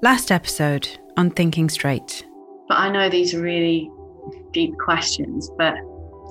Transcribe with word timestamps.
Last 0.00 0.30
episode 0.30 0.88
on 1.16 1.32
Thinking 1.32 1.68
Straight. 1.68 2.24
But 2.68 2.78
I 2.78 2.88
know 2.88 3.08
these 3.08 3.34
are 3.34 3.42
really 3.42 3.90
deep 4.52 4.78
questions, 4.78 5.50
but 5.58 5.74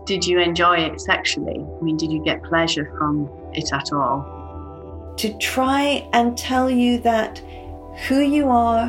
did 0.06 0.26
you 0.26 0.40
enjoy 0.40 0.78
it 0.78 1.02
sexually? 1.02 1.60
I 1.60 1.84
mean, 1.84 1.98
did 1.98 2.10
you 2.10 2.24
get 2.24 2.42
pleasure 2.44 2.90
from 2.98 3.30
it 3.54 3.74
at 3.74 3.92
all? 3.92 5.14
To 5.18 5.38
try 5.40 6.08
and 6.14 6.38
tell 6.38 6.72
you 6.72 7.00
that 7.00 7.40
who 8.08 8.22
you 8.22 8.48
are, 8.48 8.88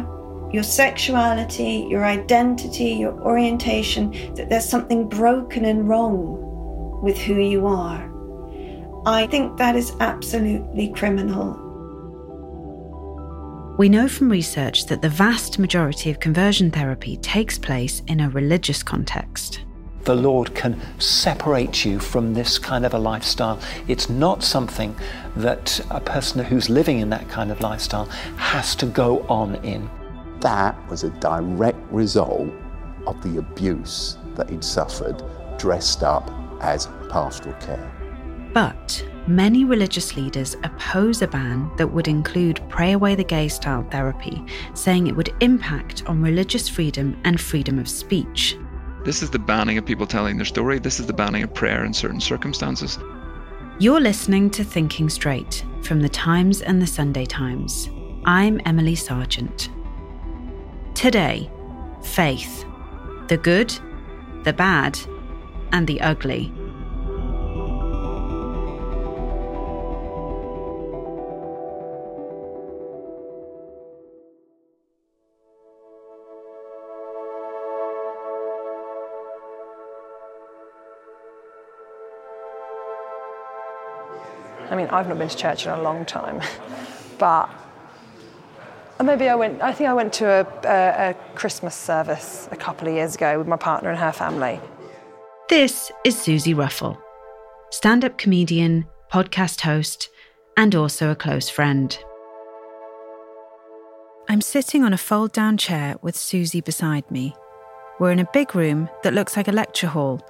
your 0.52 0.62
sexuality, 0.62 1.88
your 1.90 2.04
identity, 2.04 2.90
your 2.90 3.20
orientation, 3.22 4.12
that 4.36 4.48
there's 4.48 4.68
something 4.68 5.08
broken 5.08 5.64
and 5.64 5.88
wrong 5.88 7.02
with 7.02 7.18
who 7.18 7.40
you 7.40 7.66
are. 7.66 8.08
I 9.06 9.26
think 9.26 9.58
that 9.58 9.74
is 9.74 9.90
absolutely 9.98 10.92
criminal. 10.92 11.67
We 13.78 13.88
know 13.88 14.08
from 14.08 14.28
research 14.28 14.86
that 14.86 15.02
the 15.02 15.08
vast 15.08 15.60
majority 15.60 16.10
of 16.10 16.18
conversion 16.18 16.68
therapy 16.68 17.16
takes 17.18 17.56
place 17.56 18.02
in 18.08 18.18
a 18.18 18.28
religious 18.28 18.82
context. 18.82 19.60
The 20.02 20.16
Lord 20.16 20.52
can 20.56 20.80
separate 21.00 21.84
you 21.84 22.00
from 22.00 22.34
this 22.34 22.58
kind 22.58 22.84
of 22.84 22.94
a 22.94 22.98
lifestyle. 22.98 23.60
It's 23.86 24.10
not 24.10 24.42
something 24.42 24.96
that 25.36 25.80
a 25.92 26.00
person 26.00 26.44
who's 26.44 26.68
living 26.68 26.98
in 26.98 27.08
that 27.10 27.28
kind 27.28 27.52
of 27.52 27.60
lifestyle 27.60 28.06
has 28.36 28.74
to 28.74 28.86
go 28.86 29.20
on 29.28 29.54
in. 29.64 29.88
That 30.40 30.76
was 30.90 31.04
a 31.04 31.10
direct 31.10 31.78
result 31.92 32.50
of 33.06 33.22
the 33.22 33.38
abuse 33.38 34.18
that 34.34 34.50
he'd 34.50 34.64
suffered 34.64 35.22
dressed 35.56 36.02
up 36.02 36.28
as 36.60 36.88
pastoral 37.10 37.54
care. 37.60 37.92
But 38.52 39.04
many 39.28 39.64
religious 39.64 40.16
leaders 40.16 40.56
oppose 40.64 41.22
a 41.22 41.26
ban 41.28 41.70
that 41.76 41.86
would 41.86 42.08
include 42.08 42.60
pray 42.68 42.92
away 42.92 43.14
the 43.14 43.24
gay 43.24 43.48
style 43.48 43.86
therapy, 43.90 44.44
saying 44.74 45.06
it 45.06 45.16
would 45.16 45.34
impact 45.40 46.02
on 46.06 46.22
religious 46.22 46.68
freedom 46.68 47.16
and 47.24 47.40
freedom 47.40 47.78
of 47.78 47.88
speech. 47.88 48.56
This 49.04 49.22
is 49.22 49.30
the 49.30 49.38
banning 49.38 49.78
of 49.78 49.86
people 49.86 50.06
telling 50.06 50.36
their 50.36 50.44
story. 50.44 50.78
This 50.78 50.98
is 50.98 51.06
the 51.06 51.12
banning 51.12 51.42
of 51.42 51.54
prayer 51.54 51.84
in 51.84 51.92
certain 51.92 52.20
circumstances. 52.20 52.98
You're 53.78 54.00
listening 54.00 54.50
to 54.50 54.64
Thinking 54.64 55.08
Straight 55.08 55.64
from 55.82 56.00
the 56.00 56.08
Times 56.08 56.62
and 56.62 56.82
the 56.82 56.86
Sunday 56.86 57.24
Times. 57.24 57.88
I'm 58.24 58.60
Emily 58.66 58.96
Sargent. 58.96 59.70
Today, 60.94 61.48
faith 62.02 62.64
the 63.28 63.36
good, 63.36 63.72
the 64.44 64.52
bad, 64.52 64.98
and 65.72 65.86
the 65.86 66.00
ugly. 66.00 66.52
I 84.70 84.76
mean, 84.76 84.86
I've 84.88 85.08
not 85.08 85.18
been 85.18 85.28
to 85.28 85.36
church 85.36 85.66
in 85.66 85.72
a 85.72 85.80
long 85.80 86.04
time, 86.04 86.42
but 87.18 87.48
maybe 89.02 89.28
I 89.28 89.34
went. 89.34 89.62
I 89.62 89.72
think 89.72 89.88
I 89.88 89.94
went 89.94 90.12
to 90.14 90.26
a, 90.26 90.46
a, 90.64 91.10
a 91.10 91.14
Christmas 91.34 91.74
service 91.74 92.48
a 92.50 92.56
couple 92.56 92.88
of 92.88 92.94
years 92.94 93.14
ago 93.14 93.38
with 93.38 93.46
my 93.46 93.56
partner 93.56 93.90
and 93.90 93.98
her 93.98 94.12
family. 94.12 94.60
This 95.48 95.90
is 96.04 96.14
Suzi 96.16 96.54
Ruffell, 96.54 96.98
stand 97.70 98.04
up 98.04 98.18
comedian, 98.18 98.86
podcast 99.10 99.62
host, 99.62 100.10
and 100.56 100.74
also 100.74 101.10
a 101.10 101.16
close 101.16 101.48
friend. 101.48 101.98
I'm 104.28 104.42
sitting 104.42 104.84
on 104.84 104.92
a 104.92 104.98
fold 104.98 105.32
down 105.32 105.56
chair 105.56 105.96
with 106.02 106.14
Susie 106.14 106.60
beside 106.60 107.10
me. 107.10 107.34
We're 107.98 108.12
in 108.12 108.18
a 108.18 108.28
big 108.34 108.54
room 108.54 108.90
that 109.02 109.14
looks 109.14 109.38
like 109.38 109.48
a 109.48 109.52
lecture 109.52 109.86
hall. 109.86 110.20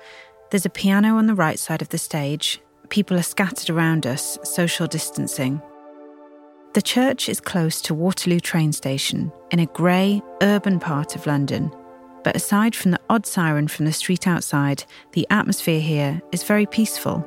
There's 0.51 0.65
a 0.65 0.71
piano 0.71 1.17
on 1.17 1.27
the 1.27 1.35
right 1.35 1.59
side 1.59 1.83
of 1.83 1.89
the 1.89 1.99
stage. 1.99 2.61
People 2.91 3.19
are 3.19 3.23
scattered 3.23 3.71
around 3.71 4.07
us, 4.07 4.39
social 4.45 4.87
distancing. 4.87 5.61
The 6.73 6.83
church 6.83 7.29
is 7.29 7.41
close 7.41 7.81
to 7.83 7.95
Waterloo 7.95 8.41
train 8.41 8.73
station 8.73 9.31
in 9.51 9.59
a 9.59 9.67
grey, 9.67 10.23
urban 10.43 10.81
part 10.81 11.15
of 11.15 11.27
London. 11.27 11.71
But 12.25 12.37
aside 12.37 12.75
from 12.75 12.91
the 12.93 13.01
odd 13.11 13.27
siren 13.27 13.69
from 13.69 13.85
the 13.85 13.93
street 13.93 14.27
outside, 14.27 14.85
the 15.13 15.27
atmosphere 15.31 15.81
here 15.81 16.23
is 16.33 16.45
very 16.45 16.67
peaceful. 16.67 17.27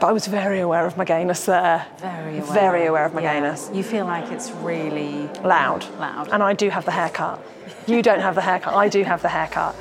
But 0.00 0.08
I 0.08 0.12
was 0.12 0.26
very 0.26 0.60
aware 0.60 0.86
of 0.86 0.96
my 0.96 1.04
gayness 1.04 1.46
there. 1.46 1.86
Very 1.98 2.38
aware. 2.38 2.52
Very 2.52 2.86
aware 2.86 3.04
of 3.04 3.14
my 3.14 3.22
Yeah. 3.22 3.34
gayness. 3.34 3.70
You 3.72 3.82
feel 3.82 4.04
like 4.06 4.30
it's 4.30 4.50
really 4.50 5.28
Loud. 5.44 5.84
Loud. 5.98 6.28
And 6.32 6.42
I 6.42 6.52
do 6.52 6.68
have 6.70 6.84
the 6.84 6.90
haircut. 6.90 7.40
You 7.86 8.02
don't 8.02 8.20
have 8.20 8.34
the 8.34 8.40
haircut. 8.40 8.74
I 8.74 8.88
do 8.88 9.04
have 9.04 9.22
the 9.22 9.28
haircut. 9.28 9.74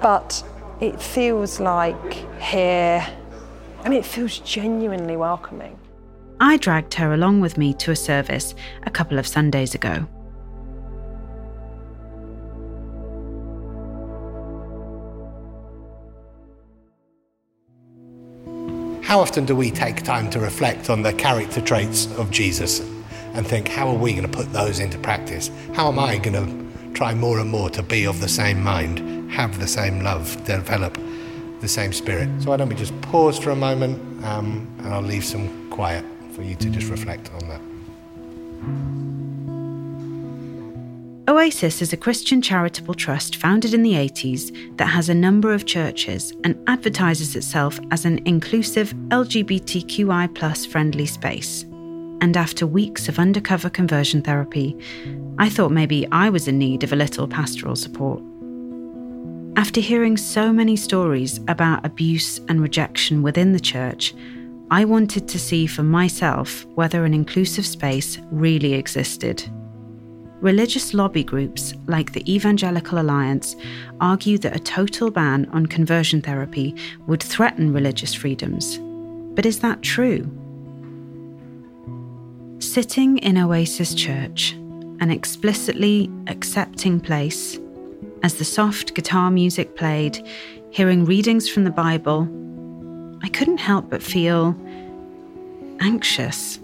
But 0.00 0.42
it 0.80 1.00
feels 1.00 1.58
like 1.58 2.40
here, 2.40 3.04
I 3.86 3.88
mean, 3.88 4.00
it 4.00 4.04
feels 4.04 4.40
genuinely 4.40 5.16
welcoming. 5.16 5.78
I 6.40 6.56
dragged 6.56 6.94
her 6.94 7.14
along 7.14 7.40
with 7.40 7.56
me 7.56 7.72
to 7.74 7.92
a 7.92 7.96
service 7.96 8.52
a 8.82 8.90
couple 8.90 9.16
of 9.16 9.28
Sundays 9.28 9.76
ago. 9.76 10.08
How 19.04 19.20
often 19.20 19.44
do 19.44 19.54
we 19.54 19.70
take 19.70 20.02
time 20.02 20.30
to 20.30 20.40
reflect 20.40 20.90
on 20.90 21.02
the 21.02 21.12
character 21.12 21.60
traits 21.60 22.12
of 22.16 22.32
Jesus 22.32 22.80
and 23.34 23.46
think, 23.46 23.68
how 23.68 23.86
are 23.86 23.94
we 23.94 24.14
going 24.14 24.28
to 24.28 24.36
put 24.36 24.52
those 24.52 24.80
into 24.80 24.98
practice? 24.98 25.48
How 25.74 25.86
am 25.86 26.00
I 26.00 26.18
going 26.18 26.34
to 26.34 26.92
try 26.92 27.14
more 27.14 27.38
and 27.38 27.48
more 27.48 27.70
to 27.70 27.84
be 27.84 28.04
of 28.04 28.20
the 28.20 28.28
same 28.28 28.60
mind, 28.64 29.30
have 29.30 29.60
the 29.60 29.68
same 29.68 30.00
love, 30.00 30.44
develop 30.44 30.98
the 31.60 31.68
same 31.68 31.92
spirit? 31.92 32.28
So 32.42 32.50
why 32.50 32.56
don't 32.56 32.68
we 32.68 32.74
just 32.74 32.98
pause 33.02 33.38
for 33.38 33.50
a 33.50 33.56
moment 33.56 34.24
um, 34.24 34.66
and 34.78 34.88
I'll 34.88 35.02
leave 35.02 35.24
some 35.24 35.70
quiet 35.70 36.04
for 36.32 36.42
you 36.42 36.54
to 36.54 36.70
just 36.70 36.88
reflect 36.90 37.30
on 37.32 37.48
that. 37.48 37.60
Oasis 41.28 41.82
is 41.82 41.92
a 41.92 41.96
Christian 41.96 42.40
charitable 42.40 42.94
trust 42.94 43.36
founded 43.36 43.74
in 43.74 43.82
the 43.82 43.94
80s 43.94 44.76
that 44.76 44.86
has 44.86 45.08
a 45.08 45.14
number 45.14 45.52
of 45.52 45.66
churches 45.66 46.32
and 46.44 46.56
advertises 46.68 47.34
itself 47.34 47.80
as 47.90 48.04
an 48.04 48.20
inclusive 48.26 48.94
LGBTQI 49.08 50.66
friendly 50.68 51.06
space. 51.06 51.64
And 52.20 52.36
after 52.36 52.64
weeks 52.64 53.08
of 53.08 53.18
undercover 53.18 53.68
conversion 53.68 54.22
therapy, 54.22 54.76
I 55.38 55.48
thought 55.48 55.72
maybe 55.72 56.06
I 56.12 56.30
was 56.30 56.46
in 56.46 56.58
need 56.58 56.84
of 56.84 56.92
a 56.92 56.96
little 56.96 57.26
pastoral 57.26 57.74
support. 57.74 58.22
After 59.56 59.80
hearing 59.80 60.18
so 60.18 60.52
many 60.52 60.76
stories 60.76 61.40
about 61.48 61.84
abuse 61.86 62.38
and 62.48 62.60
rejection 62.60 63.22
within 63.22 63.52
the 63.52 63.60
church, 63.60 64.14
I 64.70 64.84
wanted 64.84 65.28
to 65.28 65.38
see 65.38 65.66
for 65.66 65.82
myself 65.82 66.66
whether 66.74 67.06
an 67.06 67.14
inclusive 67.14 67.64
space 67.66 68.18
really 68.30 68.74
existed. 68.74 69.42
religious 70.40 70.92
lobby 70.94 71.24
groups 71.24 71.74
like 71.86 72.12
the 72.12 72.32
Evangelical 72.32 72.98
Alliance 72.98 73.56
argue 74.00 74.38
that 74.38 74.54
a 74.54 74.60
total 74.60 75.10
ban 75.10 75.46
on 75.52 75.66
conversion 75.66 76.20
therapy 76.20 76.74
would 77.06 77.22
threaten 77.22 77.72
religious 77.72 78.14
freedoms. 78.14 78.78
But 79.34 79.46
is 79.46 79.60
that 79.60 79.82
true? 79.82 80.30
Sitting 82.58 83.18
in 83.18 83.38
Oasis 83.38 83.94
Church, 83.94 84.52
an 85.00 85.10
explicitly 85.10 86.10
accepting 86.26 87.00
place, 87.00 87.58
as 88.26 88.34
the 88.34 88.44
soft 88.44 88.92
guitar 88.94 89.30
music 89.30 89.76
played, 89.76 90.20
hearing 90.70 91.04
readings 91.04 91.48
from 91.48 91.62
the 91.62 91.70
Bible, 91.70 92.28
I 93.22 93.28
couldn't 93.28 93.58
help 93.58 93.88
but 93.88 94.02
feel 94.02 94.52
anxious. 95.78 96.58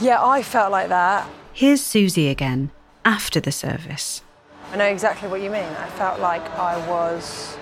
Yeah, 0.00 0.18
I 0.20 0.42
felt 0.42 0.72
like 0.72 0.88
that. 0.88 1.30
Here's 1.52 1.80
Suzi 1.80 2.32
again, 2.32 2.72
after 3.04 3.38
the 3.38 3.52
service. 3.52 4.22
I 4.72 4.76
know 4.76 4.86
exactly 4.86 5.28
what 5.28 5.40
you 5.40 5.50
mean. 5.50 5.62
I 5.62 5.88
felt 5.90 6.18
like 6.18 6.42
I 6.58 6.84
was. 6.88 7.56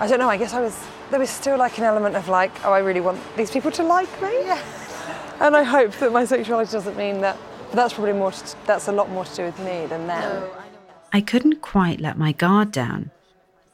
I 0.00 0.08
don't 0.08 0.18
know, 0.18 0.28
I 0.28 0.36
guess 0.36 0.52
I 0.52 0.60
was. 0.60 0.76
There 1.10 1.18
was 1.18 1.30
still 1.30 1.56
like 1.56 1.78
an 1.78 1.84
element 1.84 2.16
of 2.16 2.28
like, 2.28 2.52
oh, 2.64 2.72
I 2.72 2.80
really 2.80 3.00
want 3.00 3.18
these 3.36 3.50
people 3.50 3.70
to 3.72 3.82
like 3.82 4.10
me. 4.20 4.32
Yeah. 4.44 4.62
And 5.40 5.56
I 5.56 5.62
hope 5.62 5.92
that 5.98 6.12
my 6.12 6.24
sexuality 6.24 6.72
doesn't 6.72 6.96
mean 6.96 7.20
that. 7.22 7.36
But 7.70 7.76
that's 7.76 7.94
probably 7.94 8.12
more. 8.12 8.32
To, 8.32 8.56
that's 8.66 8.88
a 8.88 8.92
lot 8.92 9.08
more 9.10 9.24
to 9.24 9.34
do 9.34 9.44
with 9.44 9.58
me 9.60 9.86
than 9.86 10.06
them. 10.06 10.42
No, 10.42 10.50
I 11.12 11.20
couldn't 11.20 11.62
quite 11.62 12.00
let 12.00 12.18
my 12.18 12.32
guard 12.32 12.72
down, 12.72 13.10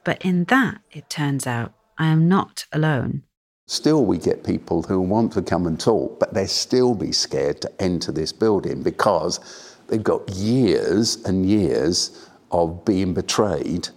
but 0.05 0.23
in 0.23 0.45
that, 0.45 0.81
it 0.93 1.11
turns 1.11 1.47
out, 1.47 1.73
I 1.99 2.07
am 2.07 2.29
not 2.29 2.67
alone. 2.73 3.23
Still, 3.67 4.05
we 4.05 4.19
get 4.19 4.45
people 4.45 4.83
who 4.83 5.01
want 5.01 5.33
to 5.33 5.43
come 5.43 5.67
and 5.67 5.81
talk, 5.81 6.21
but 6.21 6.35
they 6.35 6.47
still 6.47 6.95
be 6.95 7.13
scared 7.13 7.61
to 7.63 7.83
enter 7.83 8.13
this 8.13 8.31
building 8.33 8.83
because 8.83 9.41
they've 9.89 10.03
got 10.03 10.29
years 10.31 11.17
and 11.25 11.47
years 11.47 12.29
of 12.51 12.85
being 12.85 13.15
betrayed 13.15 13.89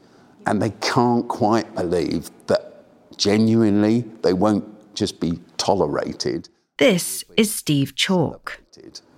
and 0.47 0.61
they 0.61 0.69
can't 0.81 1.27
quite 1.27 1.75
believe 1.75 2.25
that 2.25 2.36
genuinely 3.17 4.01
they 4.21 4.33
won't 4.33 4.65
just 4.95 5.19
be 5.19 5.39
tolerated. 5.57 6.49
This 6.77 7.23
is 7.35 7.53
Steve 7.53 7.95
Chalke. 7.95 8.57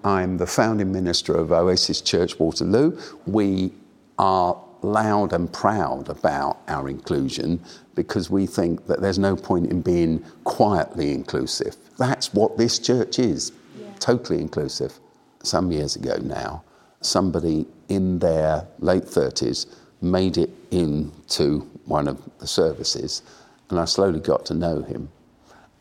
I'm 0.04 0.38
the 0.38 0.48
founding 0.48 0.92
minister 0.92 1.34
of 1.36 1.52
Oasis 1.52 2.00
Church 2.02 2.40
Waterloo. 2.40 3.00
We 3.26 3.74
are 4.18 4.58
loud 4.82 5.34
and 5.34 5.52
proud 5.52 6.08
about 6.10 6.62
our 6.70 6.90
inclusion 6.90 7.62
because 7.96 8.30
we 8.30 8.46
think 8.46 8.88
that 8.88 9.02
there's 9.02 9.20
no 9.20 9.36
point 9.36 9.70
in 9.70 9.82
being 9.82 10.24
quietly 10.46 11.12
inclusive. 11.12 11.76
That's 11.98 12.34
what 12.34 12.58
this 12.58 12.80
church 12.80 13.20
is 13.20 13.52
yeah. 13.78 13.88
totally 14.00 14.40
inclusive. 14.40 14.98
Some 15.44 15.72
years 15.72 15.98
ago 15.98 16.18
now, 16.22 16.64
somebody 17.02 17.66
in 17.90 18.20
their 18.20 18.66
late 18.80 19.04
30s 19.04 19.66
made 20.02 20.38
it 20.38 20.50
into 20.72 21.60
one 21.86 22.08
of 22.08 22.22
the 22.40 22.48
services, 22.48 23.22
and 23.70 23.80
I 23.80 23.86
slowly 23.86 24.20
got 24.20 24.46
to 24.48 24.54
know 24.54 24.82
him. 24.82 25.10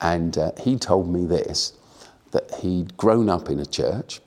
And 0.00 0.37
uh, 0.38 0.52
he 0.61 0.76
told 0.76 1.12
me 1.12 1.25
this 1.26 1.73
that 2.31 2.55
he'd 2.56 2.96
grown 2.96 3.29
up 3.29 3.49
in 3.49 3.58
a 3.58 3.67
church 3.67 4.20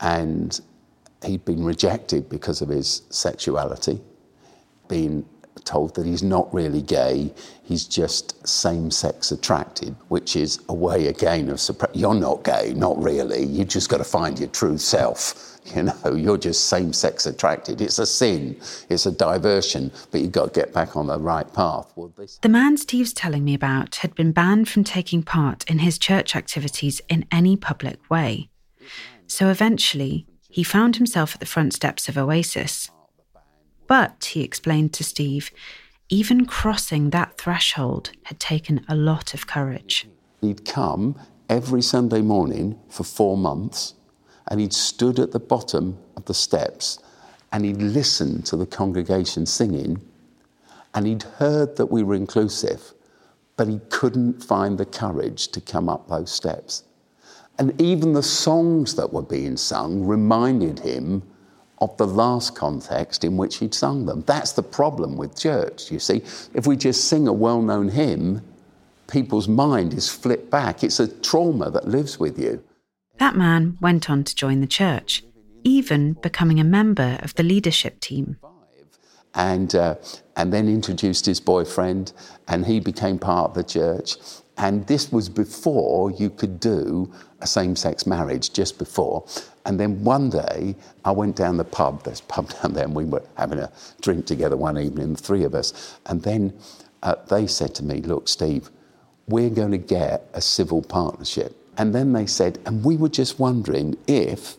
and 0.00 0.58
he'd 1.24 1.44
been 1.44 1.64
rejected 1.64 2.28
because 2.28 2.62
of 2.62 2.70
his 2.70 3.02
sexuality, 3.10 4.00
been 4.88 5.26
told 5.64 5.94
that 5.94 6.06
he's 6.06 6.22
not 6.22 6.52
really 6.54 6.82
gay, 6.82 7.32
he's 7.62 7.84
just 7.86 8.46
same 8.46 8.90
sex 8.90 9.30
attracted, 9.30 9.94
which 10.08 10.36
is 10.36 10.60
a 10.68 10.74
way 10.74 11.06
again 11.08 11.48
of 11.48 11.56
suppre- 11.58 11.90
you're 11.94 12.14
not 12.14 12.42
gay, 12.44 12.72
not 12.74 13.00
really. 13.02 13.44
You've 13.44 13.68
just 13.68 13.88
got 13.88 13.98
to 13.98 14.04
find 14.04 14.38
your 14.38 14.48
true 14.48 14.78
self. 14.78 15.46
You 15.74 15.82
know, 15.82 16.14
you're 16.16 16.38
just 16.38 16.68
same 16.68 16.92
sex 16.94 17.26
attracted. 17.26 17.82
It's 17.82 17.98
a 17.98 18.06
sin, 18.06 18.56
it's 18.88 19.04
a 19.04 19.12
diversion, 19.12 19.92
but 20.10 20.22
you've 20.22 20.32
got 20.32 20.54
to 20.54 20.60
get 20.60 20.72
back 20.72 20.96
on 20.96 21.06
the 21.06 21.18
right 21.18 21.46
path. 21.52 21.92
Well, 21.96 22.12
this- 22.16 22.38
the 22.38 22.48
man 22.48 22.78
Steve's 22.78 23.12
telling 23.12 23.44
me 23.44 23.52
about 23.52 23.96
had 23.96 24.14
been 24.14 24.32
banned 24.32 24.70
from 24.70 24.84
taking 24.84 25.22
part 25.22 25.70
in 25.70 25.80
his 25.80 25.98
church 25.98 26.34
activities 26.34 27.02
in 27.10 27.26
any 27.30 27.56
public 27.56 27.98
way. 28.10 28.48
So 29.26 29.48
eventually, 29.50 30.26
he 30.48 30.64
found 30.64 30.96
himself 30.96 31.34
at 31.34 31.40
the 31.40 31.46
front 31.46 31.74
steps 31.74 32.08
of 32.08 32.16
Oasis. 32.16 32.90
But, 33.90 34.26
he 34.26 34.42
explained 34.42 34.92
to 34.92 35.02
Steve, 35.02 35.50
even 36.08 36.46
crossing 36.46 37.10
that 37.10 37.36
threshold 37.36 38.12
had 38.22 38.38
taken 38.38 38.84
a 38.88 38.94
lot 38.94 39.34
of 39.34 39.48
courage. 39.48 40.06
He'd 40.40 40.64
come 40.64 41.18
every 41.48 41.82
Sunday 41.82 42.22
morning 42.22 42.78
for 42.88 43.02
four 43.02 43.36
months 43.36 43.94
and 44.46 44.60
he'd 44.60 44.72
stood 44.72 45.18
at 45.18 45.32
the 45.32 45.40
bottom 45.40 45.98
of 46.16 46.26
the 46.26 46.34
steps 46.34 47.00
and 47.50 47.64
he'd 47.64 47.82
listened 47.82 48.46
to 48.46 48.56
the 48.56 48.64
congregation 48.64 49.44
singing 49.44 50.00
and 50.94 51.04
he'd 51.04 51.24
heard 51.24 51.74
that 51.74 51.86
we 51.86 52.04
were 52.04 52.14
inclusive, 52.14 52.92
but 53.56 53.66
he 53.66 53.80
couldn't 53.88 54.40
find 54.40 54.78
the 54.78 54.86
courage 54.86 55.48
to 55.48 55.60
come 55.60 55.88
up 55.88 56.06
those 56.06 56.30
steps. 56.30 56.84
And 57.58 57.78
even 57.80 58.12
the 58.12 58.22
songs 58.22 58.94
that 58.94 59.12
were 59.12 59.20
being 59.22 59.56
sung 59.56 60.06
reminded 60.06 60.78
him 60.78 61.24
of 61.80 61.96
the 61.96 62.06
last 62.06 62.54
context 62.54 63.24
in 63.24 63.36
which 63.36 63.56
he'd 63.56 63.74
sung 63.74 64.06
them. 64.06 64.22
That's 64.26 64.52
the 64.52 64.62
problem 64.62 65.16
with 65.16 65.38
church, 65.38 65.90
you 65.90 65.98
see. 65.98 66.22
If 66.54 66.66
we 66.66 66.76
just 66.76 67.06
sing 67.06 67.26
a 67.26 67.32
well 67.32 67.62
known 67.62 67.88
hymn, 67.88 68.42
people's 69.10 69.48
mind 69.48 69.94
is 69.94 70.08
flipped 70.08 70.50
back. 70.50 70.84
It's 70.84 71.00
a 71.00 71.08
trauma 71.08 71.70
that 71.70 71.88
lives 71.88 72.18
with 72.18 72.38
you. 72.38 72.62
That 73.18 73.36
man 73.36 73.78
went 73.80 74.08
on 74.08 74.24
to 74.24 74.34
join 74.34 74.60
the 74.60 74.66
church, 74.66 75.24
even 75.64 76.14
becoming 76.14 76.60
a 76.60 76.64
member 76.64 77.18
of 77.22 77.34
the 77.34 77.42
leadership 77.42 78.00
team. 78.00 78.36
And, 79.34 79.74
uh, 79.74 79.96
and 80.40 80.50
then 80.50 80.68
introduced 80.68 81.26
his 81.26 81.38
boyfriend, 81.38 82.14
and 82.48 82.64
he 82.64 82.80
became 82.80 83.18
part 83.18 83.50
of 83.50 83.54
the 83.54 83.62
church. 83.62 84.16
And 84.56 84.86
this 84.86 85.12
was 85.12 85.28
before 85.28 86.10
you 86.12 86.30
could 86.30 86.58
do 86.58 87.12
a 87.42 87.46
same 87.46 87.76
sex 87.76 88.06
marriage, 88.06 88.50
just 88.50 88.78
before. 88.78 89.26
And 89.66 89.78
then 89.78 90.02
one 90.02 90.30
day 90.30 90.76
I 91.04 91.10
went 91.10 91.36
down 91.36 91.58
the 91.58 91.64
pub, 91.64 92.04
there's 92.04 92.20
a 92.20 92.24
pub 92.24 92.48
down 92.62 92.72
there, 92.72 92.84
and 92.84 92.94
we 92.94 93.04
were 93.04 93.22
having 93.36 93.58
a 93.58 93.70
drink 94.00 94.24
together 94.24 94.56
one 94.56 94.78
evening, 94.78 95.12
the 95.12 95.20
three 95.20 95.44
of 95.44 95.54
us. 95.54 95.98
And 96.06 96.22
then 96.22 96.58
uh, 97.02 97.16
they 97.28 97.46
said 97.46 97.74
to 97.74 97.84
me, 97.84 98.00
Look, 98.00 98.26
Steve, 98.26 98.70
we're 99.28 99.50
going 99.50 99.72
to 99.72 99.78
get 99.78 100.26
a 100.32 100.40
civil 100.40 100.80
partnership. 100.80 101.54
And 101.76 101.94
then 101.94 102.14
they 102.14 102.24
said, 102.24 102.58
and 102.64 102.82
we 102.82 102.96
were 102.96 103.10
just 103.10 103.38
wondering 103.38 103.98
if, 104.06 104.56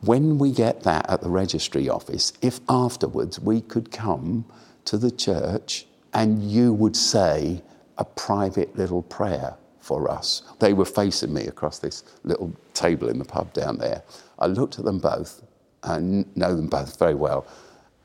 when 0.00 0.38
we 0.38 0.50
get 0.50 0.82
that 0.84 1.10
at 1.10 1.20
the 1.20 1.28
registry 1.28 1.90
office, 1.90 2.32
if 2.40 2.60
afterwards 2.70 3.38
we 3.38 3.60
could 3.60 3.90
come 3.90 4.46
to 4.86 4.98
the 4.98 5.10
church 5.10 5.86
and 6.12 6.50
you 6.50 6.72
would 6.72 6.96
say, 6.96 7.62
a 7.98 8.04
private 8.04 8.76
little 8.76 9.02
prayer 9.02 9.56
for 9.80 10.10
us. 10.10 10.42
They 10.60 10.72
were 10.72 10.84
facing 10.84 11.32
me 11.32 11.46
across 11.46 11.78
this 11.78 12.04
little 12.24 12.52
table 12.72 13.08
in 13.08 13.18
the 13.18 13.24
pub 13.24 13.52
down 13.52 13.78
there. 13.78 14.02
I 14.38 14.46
looked 14.46 14.78
at 14.78 14.84
them 14.84 14.98
both, 14.98 15.42
I 15.82 15.98
know 15.98 16.56
them 16.56 16.68
both 16.68 16.98
very 16.98 17.14
well, 17.14 17.46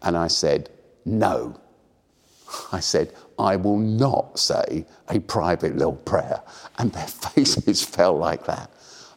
and 0.02 0.18
I 0.18 0.28
said, 0.28 0.70
No. 1.06 1.60
I 2.72 2.80
said, 2.80 3.14
I 3.38 3.56
will 3.56 3.78
not 3.78 4.38
say 4.38 4.86
a 5.08 5.20
private 5.20 5.76
little 5.78 5.96
prayer. 5.96 6.42
And 6.78 6.92
their 6.92 7.08
faces 7.08 7.84
fell 7.84 8.18
like 8.18 8.46
that. 8.46 8.72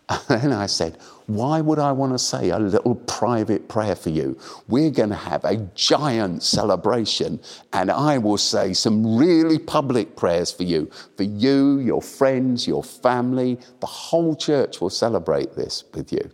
And 0.28 0.52
I 0.52 0.66
said, 0.66 0.98
Why 1.26 1.60
would 1.60 1.78
I 1.78 1.92
want 1.92 2.12
to 2.12 2.18
say 2.18 2.50
a 2.50 2.58
little 2.58 2.94
private 2.94 3.68
prayer 3.68 3.94
for 3.94 4.10
you? 4.10 4.38
We're 4.68 4.90
going 4.90 5.10
to 5.10 5.14
have 5.14 5.44
a 5.44 5.56
giant 5.74 6.42
celebration, 6.42 7.40
and 7.72 7.90
I 7.90 8.18
will 8.18 8.38
say 8.38 8.72
some 8.72 9.16
really 9.16 9.58
public 9.58 10.16
prayers 10.16 10.52
for 10.52 10.64
you. 10.64 10.90
For 11.16 11.22
you, 11.22 11.78
your 11.78 12.02
friends, 12.02 12.66
your 12.66 12.82
family, 12.82 13.58
the 13.80 13.86
whole 13.86 14.34
church 14.36 14.80
will 14.80 14.90
celebrate 14.90 15.54
this 15.56 15.84
with 15.94 16.12
you. 16.12 16.30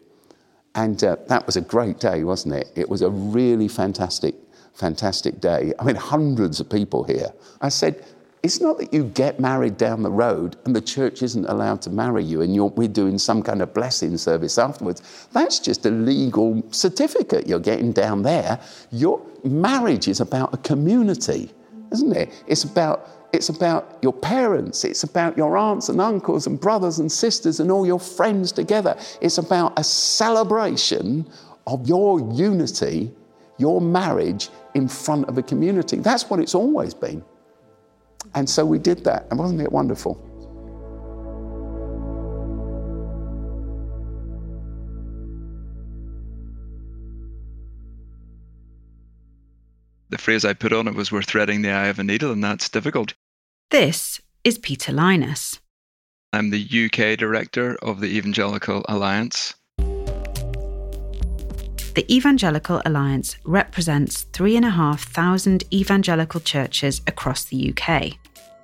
And 0.74 1.02
uh, 1.02 1.16
that 1.28 1.46
was 1.46 1.56
a 1.56 1.60
great 1.60 1.98
day, 1.98 2.24
wasn't 2.24 2.54
it? 2.54 2.70
It 2.76 2.88
was 2.88 3.02
a 3.02 3.10
really 3.10 3.68
fantastic, 3.68 4.34
fantastic 4.74 5.40
day. 5.40 5.72
I 5.78 5.84
mean, 5.84 5.96
hundreds 5.96 6.60
of 6.60 6.70
people 6.70 7.04
here. 7.04 7.30
I 7.60 7.68
said, 7.68 8.04
it's 8.48 8.62
not 8.62 8.78
that 8.78 8.94
you 8.94 9.04
get 9.04 9.38
married 9.38 9.76
down 9.76 10.02
the 10.02 10.10
road 10.10 10.56
and 10.64 10.74
the 10.74 10.80
church 10.80 11.22
isn't 11.22 11.44
allowed 11.50 11.82
to 11.82 11.90
marry 11.90 12.24
you 12.24 12.40
and 12.40 12.56
we're 12.78 12.88
doing 12.88 13.18
some 13.18 13.42
kind 13.42 13.60
of 13.60 13.74
blessing 13.74 14.16
service 14.16 14.56
afterwards. 14.56 15.28
That's 15.34 15.58
just 15.58 15.84
a 15.84 15.90
legal 15.90 16.62
certificate 16.70 17.46
you're 17.46 17.58
getting 17.58 17.92
down 17.92 18.22
there. 18.22 18.58
Your 18.90 19.20
marriage 19.44 20.08
is 20.08 20.22
about 20.22 20.54
a 20.54 20.56
community, 20.56 21.50
isn't 21.92 22.16
it? 22.16 22.42
It's 22.46 22.64
about 22.64 23.10
it's 23.34 23.50
about 23.50 23.98
your 24.00 24.14
parents, 24.14 24.82
it's 24.82 25.02
about 25.02 25.36
your 25.36 25.58
aunts 25.58 25.90
and 25.90 26.00
uncles 26.00 26.46
and 26.46 26.58
brothers 26.58 27.00
and 27.00 27.12
sisters 27.12 27.60
and 27.60 27.70
all 27.70 27.86
your 27.86 28.00
friends 28.00 28.50
together. 28.50 28.96
It's 29.20 29.36
about 29.36 29.78
a 29.78 29.84
celebration 29.84 31.30
of 31.66 31.86
your 31.86 32.18
unity, 32.32 33.12
your 33.58 33.82
marriage 33.82 34.48
in 34.72 34.88
front 34.88 35.28
of 35.28 35.36
a 35.36 35.42
community. 35.42 35.98
That's 35.98 36.30
what 36.30 36.40
it's 36.40 36.54
always 36.54 36.94
been. 36.94 37.22
And 38.34 38.48
so 38.48 38.64
we 38.64 38.78
did 38.78 39.04
that. 39.04 39.26
And 39.30 39.38
wasn't 39.38 39.60
it 39.60 39.72
wonderful? 39.72 40.24
The 50.10 50.18
phrase 50.18 50.44
I 50.44 50.54
put 50.54 50.72
on 50.72 50.88
it 50.88 50.94
was, 50.94 51.12
We're 51.12 51.22
threading 51.22 51.62
the 51.62 51.70
eye 51.70 51.88
of 51.88 51.98
a 51.98 52.04
needle, 52.04 52.32
and 52.32 52.42
that's 52.42 52.68
difficult. 52.68 53.14
This 53.70 54.20
is 54.42 54.56
Peter 54.56 54.92
Lynas. 54.92 55.60
I'm 56.32 56.50
the 56.50 56.60
UK 56.86 57.18
director 57.18 57.76
of 57.82 58.00
the 58.00 58.16
Evangelical 58.16 58.84
Alliance. 58.88 59.54
The 61.98 62.14
Evangelical 62.14 62.80
Alliance 62.86 63.38
represents 63.42 64.22
3,500 64.32 65.64
evangelical 65.74 66.38
churches 66.38 67.00
across 67.08 67.42
the 67.42 67.74
UK. 67.74 68.12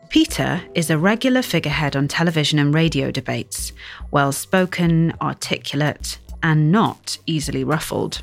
Peter 0.08 0.62
is 0.76 0.88
a 0.88 0.98
regular 0.98 1.42
figurehead 1.42 1.96
on 1.96 2.06
television 2.06 2.60
and 2.60 2.72
radio 2.72 3.10
debates, 3.10 3.72
well 4.12 4.30
spoken, 4.30 5.12
articulate, 5.20 6.20
and 6.44 6.70
not 6.70 7.18
easily 7.26 7.64
ruffled. 7.64 8.22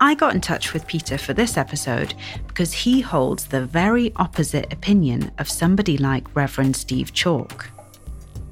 I 0.00 0.14
got 0.14 0.32
in 0.32 0.40
touch 0.40 0.72
with 0.72 0.86
Peter 0.86 1.18
for 1.18 1.34
this 1.34 1.56
episode 1.56 2.14
because 2.46 2.72
he 2.72 3.00
holds 3.00 3.46
the 3.46 3.66
very 3.66 4.12
opposite 4.14 4.72
opinion 4.72 5.32
of 5.38 5.50
somebody 5.50 5.98
like 5.98 6.36
Reverend 6.36 6.76
Steve 6.76 7.12
Chalke. 7.12 7.66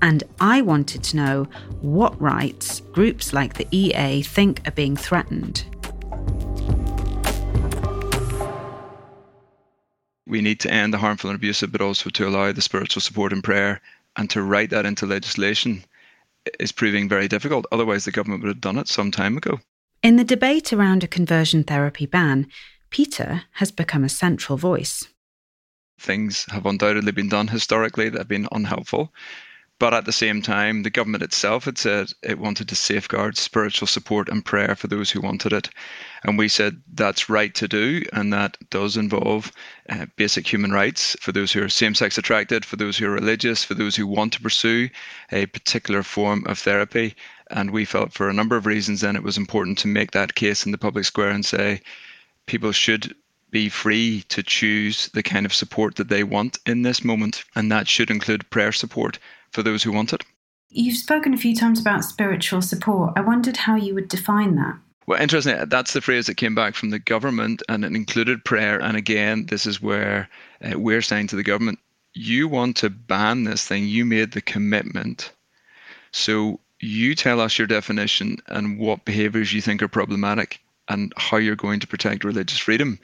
And 0.02 0.24
I 0.40 0.62
wanted 0.62 1.02
to 1.04 1.16
know 1.16 1.48
what 1.80 2.20
rights 2.20 2.80
groups 2.92 3.32
like 3.32 3.54
the 3.54 3.66
EA 3.70 4.22
think 4.22 4.66
are 4.66 4.72
being 4.72 4.96
threatened. 4.96 5.64
We 10.26 10.40
need 10.40 10.60
to 10.60 10.70
end 10.70 10.92
the 10.92 10.98
harmful 10.98 11.30
and 11.30 11.36
abusive, 11.36 11.72
but 11.72 11.80
also 11.80 12.10
to 12.10 12.28
allow 12.28 12.52
the 12.52 12.60
spiritual 12.60 13.00
support 13.00 13.32
and 13.32 13.44
prayer 13.44 13.80
and 14.16 14.28
to 14.30 14.42
write 14.42 14.70
that 14.70 14.86
into 14.86 15.06
legislation 15.06 15.84
is 16.58 16.72
proving 16.72 17.08
very 17.08 17.28
difficult. 17.28 17.66
Otherwise, 17.72 18.04
the 18.04 18.10
government 18.10 18.42
would 18.42 18.48
have 18.48 18.60
done 18.60 18.78
it 18.78 18.88
some 18.88 19.10
time 19.10 19.36
ago. 19.36 19.60
In 20.02 20.16
the 20.16 20.24
debate 20.24 20.72
around 20.72 21.02
a 21.02 21.08
conversion 21.08 21.64
therapy 21.64 22.06
ban, 22.06 22.48
Peter 22.90 23.42
has 23.52 23.70
become 23.70 24.04
a 24.04 24.08
central 24.08 24.56
voice. 24.56 25.08
Things 25.98 26.44
have 26.50 26.66
undoubtedly 26.66 27.12
been 27.12 27.28
done 27.28 27.48
historically 27.48 28.08
that 28.08 28.18
have 28.18 28.28
been 28.28 28.48
unhelpful. 28.52 29.12
But 29.78 29.92
at 29.92 30.06
the 30.06 30.12
same 30.12 30.40
time, 30.40 30.84
the 30.84 30.90
government 30.90 31.22
itself 31.22 31.66
had 31.66 31.76
said 31.76 32.14
it 32.22 32.38
wanted 32.38 32.66
to 32.68 32.74
safeguard 32.74 33.36
spiritual 33.36 33.86
support 33.86 34.30
and 34.30 34.42
prayer 34.42 34.74
for 34.74 34.86
those 34.86 35.10
who 35.10 35.20
wanted 35.20 35.52
it. 35.52 35.68
And 36.24 36.38
we 36.38 36.48
said 36.48 36.80
that's 36.94 37.28
right 37.28 37.54
to 37.56 37.68
do, 37.68 38.02
and 38.14 38.32
that 38.32 38.56
does 38.70 38.96
involve 38.96 39.52
uh, 39.90 40.06
basic 40.16 40.50
human 40.50 40.72
rights 40.72 41.14
for 41.20 41.30
those 41.30 41.52
who 41.52 41.62
are 41.62 41.68
same 41.68 41.94
sex 41.94 42.16
attracted, 42.16 42.64
for 42.64 42.76
those 42.76 42.96
who 42.96 43.06
are 43.06 43.10
religious, 43.10 43.64
for 43.64 43.74
those 43.74 43.94
who 43.96 44.06
want 44.06 44.32
to 44.32 44.40
pursue 44.40 44.88
a 45.30 45.44
particular 45.44 46.02
form 46.02 46.46
of 46.46 46.58
therapy. 46.58 47.14
And 47.50 47.70
we 47.70 47.84
felt 47.84 48.14
for 48.14 48.30
a 48.30 48.32
number 48.32 48.56
of 48.56 48.64
reasons 48.64 49.02
then 49.02 49.14
it 49.14 49.22
was 49.22 49.36
important 49.36 49.76
to 49.80 49.88
make 49.88 50.12
that 50.12 50.36
case 50.36 50.64
in 50.64 50.72
the 50.72 50.78
public 50.78 51.04
square 51.04 51.30
and 51.30 51.44
say 51.44 51.82
people 52.46 52.72
should 52.72 53.14
be 53.50 53.68
free 53.68 54.24
to 54.30 54.42
choose 54.42 55.08
the 55.08 55.22
kind 55.22 55.44
of 55.44 55.52
support 55.52 55.96
that 55.96 56.08
they 56.08 56.24
want 56.24 56.58
in 56.64 56.80
this 56.80 57.04
moment. 57.04 57.44
And 57.54 57.70
that 57.70 57.88
should 57.88 58.10
include 58.10 58.48
prayer 58.48 58.72
support 58.72 59.18
for 59.56 59.64
those 59.64 59.82
who 59.82 59.90
want 59.90 60.12
it. 60.12 60.22
You've 60.68 60.98
spoken 60.98 61.32
a 61.32 61.38
few 61.38 61.56
times 61.56 61.80
about 61.80 62.04
spiritual 62.04 62.60
support. 62.60 63.14
I 63.16 63.22
wondered 63.22 63.56
how 63.56 63.74
you 63.74 63.94
would 63.94 64.08
define 64.08 64.54
that. 64.56 64.78
Well, 65.06 65.20
interesting. 65.20 65.56
That's 65.68 65.94
the 65.94 66.00
phrase 66.00 66.26
that 66.26 66.36
came 66.36 66.54
back 66.54 66.74
from 66.74 66.90
the 66.90 66.98
government, 66.98 67.62
and 67.68 67.84
it 67.84 67.94
included 67.94 68.44
prayer. 68.44 68.78
And 68.80 68.96
again, 68.96 69.46
this 69.46 69.64
is 69.64 69.80
where 69.80 70.28
uh, 70.62 70.78
we're 70.78 71.02
saying 71.02 71.28
to 71.28 71.36
the 71.36 71.42
government, 71.42 71.78
you 72.12 72.48
want 72.48 72.76
to 72.78 72.90
ban 72.90 73.44
this 73.44 73.64
thing. 73.66 73.86
You 73.86 74.04
made 74.04 74.32
the 74.32 74.42
commitment. 74.42 75.32
So 76.12 76.60
you 76.80 77.14
tell 77.14 77.40
us 77.40 77.58
your 77.58 77.66
definition 77.66 78.38
and 78.48 78.78
what 78.78 79.04
behaviors 79.04 79.52
you 79.52 79.62
think 79.62 79.82
are 79.82 79.88
problematic 79.88 80.60
and 80.88 81.12
how 81.16 81.38
you're 81.38 81.56
going 81.56 81.80
to 81.80 81.86
protect 81.86 82.24
religious 82.24 82.58
freedom. 82.58 82.98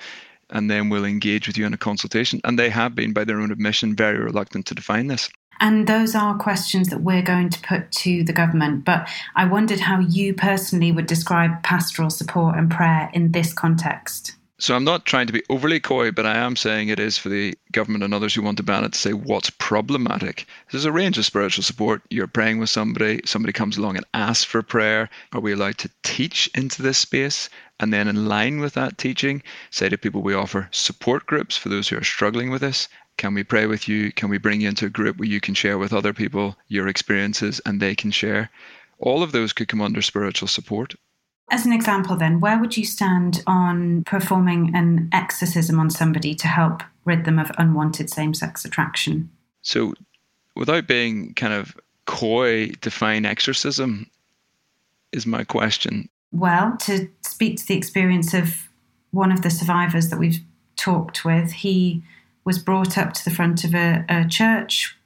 And 0.51 0.71
then 0.71 0.91
we'll 0.91 1.07
engage 1.07 1.47
with 1.47 1.57
you 1.57 1.65
in 1.65 1.73
a 1.73 1.79
consultation. 1.79 2.41
And 2.45 2.59
they 2.59 2.69
have 2.69 2.95
been, 2.95 3.15
by 3.15 3.25
their 3.25 3.41
own 3.41 3.53
admission, 3.53 3.97
very 3.97 4.19
reluctant 4.19 4.67
to 4.67 4.75
define 4.75 5.07
this. 5.07 5.31
And 5.61 5.87
those 5.87 6.15
are 6.15 6.37
questions 6.37 6.89
that 6.89 7.03
we're 7.03 7.23
going 7.23 7.51
to 7.51 7.61
put 7.61 7.91
to 7.93 8.25
the 8.25 8.33
government. 8.33 8.85
But 8.85 9.09
I 9.37 9.45
wondered 9.45 9.81
how 9.81 10.01
you 10.01 10.35
personally 10.35 10.93
would 10.93 11.07
describe 11.07 11.63
pastoral 11.63 12.11
support 12.11 12.57
and 12.57 12.71
prayer 12.71 13.11
in 13.13 13.33
this 13.33 13.53
context. 13.53 14.37
So 14.63 14.77
I'm 14.77 14.85
not 14.85 15.07
trying 15.07 15.27
to 15.27 15.33
be 15.33 15.43
overly 15.51 15.81
coy, 15.81 16.13
but 16.13 16.25
I 16.25 16.37
am 16.37 16.55
saying 16.55 16.87
it 16.87 17.01
is 17.01 17.19
for 17.19 17.29
the 17.29 17.59
government 17.73 18.05
and 18.05 18.15
others 18.15 18.33
who 18.33 18.43
want 18.43 18.59
to 18.59 18.63
ban 18.63 18.85
it 18.85 18.93
to 18.93 18.99
say 18.99 19.13
what's 19.13 19.51
problematic. 19.51 20.47
There's 20.71 20.85
a 20.85 20.93
range 20.93 21.19
of 21.19 21.25
spiritual 21.25 21.65
support. 21.65 22.03
You're 22.11 22.29
praying 22.29 22.61
with 22.61 22.71
somebody, 22.71 23.23
somebody 23.25 23.53
comes 23.53 23.77
along 23.77 23.97
and 23.97 24.07
asks 24.15 24.45
for 24.45 24.63
prayer. 24.63 25.11
Are 25.33 25.41
we 25.41 25.53
allowed 25.53 25.79
to 25.79 25.91
teach 26.05 26.49
into 26.55 26.81
this 26.81 26.99
space? 26.99 27.51
And 27.81 27.93
then, 27.93 28.07
in 28.07 28.29
line 28.29 28.61
with 28.61 28.75
that 28.75 28.99
teaching, 28.99 29.43
say 29.71 29.89
to 29.89 29.99
people, 29.99 30.23
we 30.23 30.33
offer 30.33 30.69
support 30.71 31.27
groups 31.27 31.57
for 31.57 31.69
those 31.69 31.89
who 31.89 31.97
are 31.97 32.05
struggling 32.05 32.49
with 32.49 32.61
this. 32.61 32.89
Can 33.23 33.35
we 33.35 33.45
pray 33.45 33.67
with 33.67 33.87
you? 33.87 34.11
Can 34.11 34.31
we 34.31 34.39
bring 34.39 34.63
you 34.63 34.69
into 34.69 34.87
a 34.87 34.91
group 34.91 35.17
where 35.17 35.29
you 35.29 35.41
can 35.41 35.55
share 35.55 35.79
with 35.79 35.93
other 35.93 36.13
people 36.13 36.57
your 36.67 36.89
experiences 36.89 37.61
and 37.65 37.79
they 37.79 37.95
can 37.95 38.11
share? 38.11 38.51
All 38.99 39.23
of 39.23 39.31
those 39.31 39.53
could 39.53 39.69
come 39.69 39.81
under 39.81 40.03
spiritual 40.03 40.49
support. 40.49 40.97
As 41.49 41.65
an 41.65 41.73
example, 41.73 42.17
then, 42.17 42.41
where 42.41 42.59
would 42.59 42.77
you 42.77 42.85
stand 42.85 43.45
on 43.47 44.03
performing 44.03 44.75
an 44.75 45.09
exorcism 45.13 45.79
on 45.79 45.89
somebody 45.89 46.35
to 46.35 46.49
help 46.49 46.83
rid 47.05 47.25
them 47.25 47.39
of 47.39 47.53
unwanted 47.59 48.11
same 48.11 48.35
sex 48.35 48.65
attraction? 48.65 49.31
So, 49.61 49.95
without 50.57 50.89
being 50.89 51.33
kind 51.35 51.53
of 51.53 51.77
coy, 52.07 52.71
define 52.81 53.25
exorcism 53.25 54.11
is 55.13 55.27
my 55.27 55.45
question. 55.45 56.09
Well, 56.33 56.77
to 56.87 57.09
speak 57.21 57.59
to 57.59 57.67
the 57.69 57.77
experience 57.77 58.35
of 58.35 58.69
one 59.13 59.31
of 59.31 59.43
the 59.43 59.51
survivors 59.51 60.09
that 60.09 60.19
we've 60.19 60.41
talked 60.75 61.25
with, 61.25 61.53
he 61.53 62.03
was 62.45 62.59
brought 62.59 62.99
up 62.99 63.13
to 63.13 63.25
the 63.25 63.31
front 63.31 63.65
of 63.65 63.75
a, 63.75 64.05
a 64.09 64.27
church, 64.29 64.97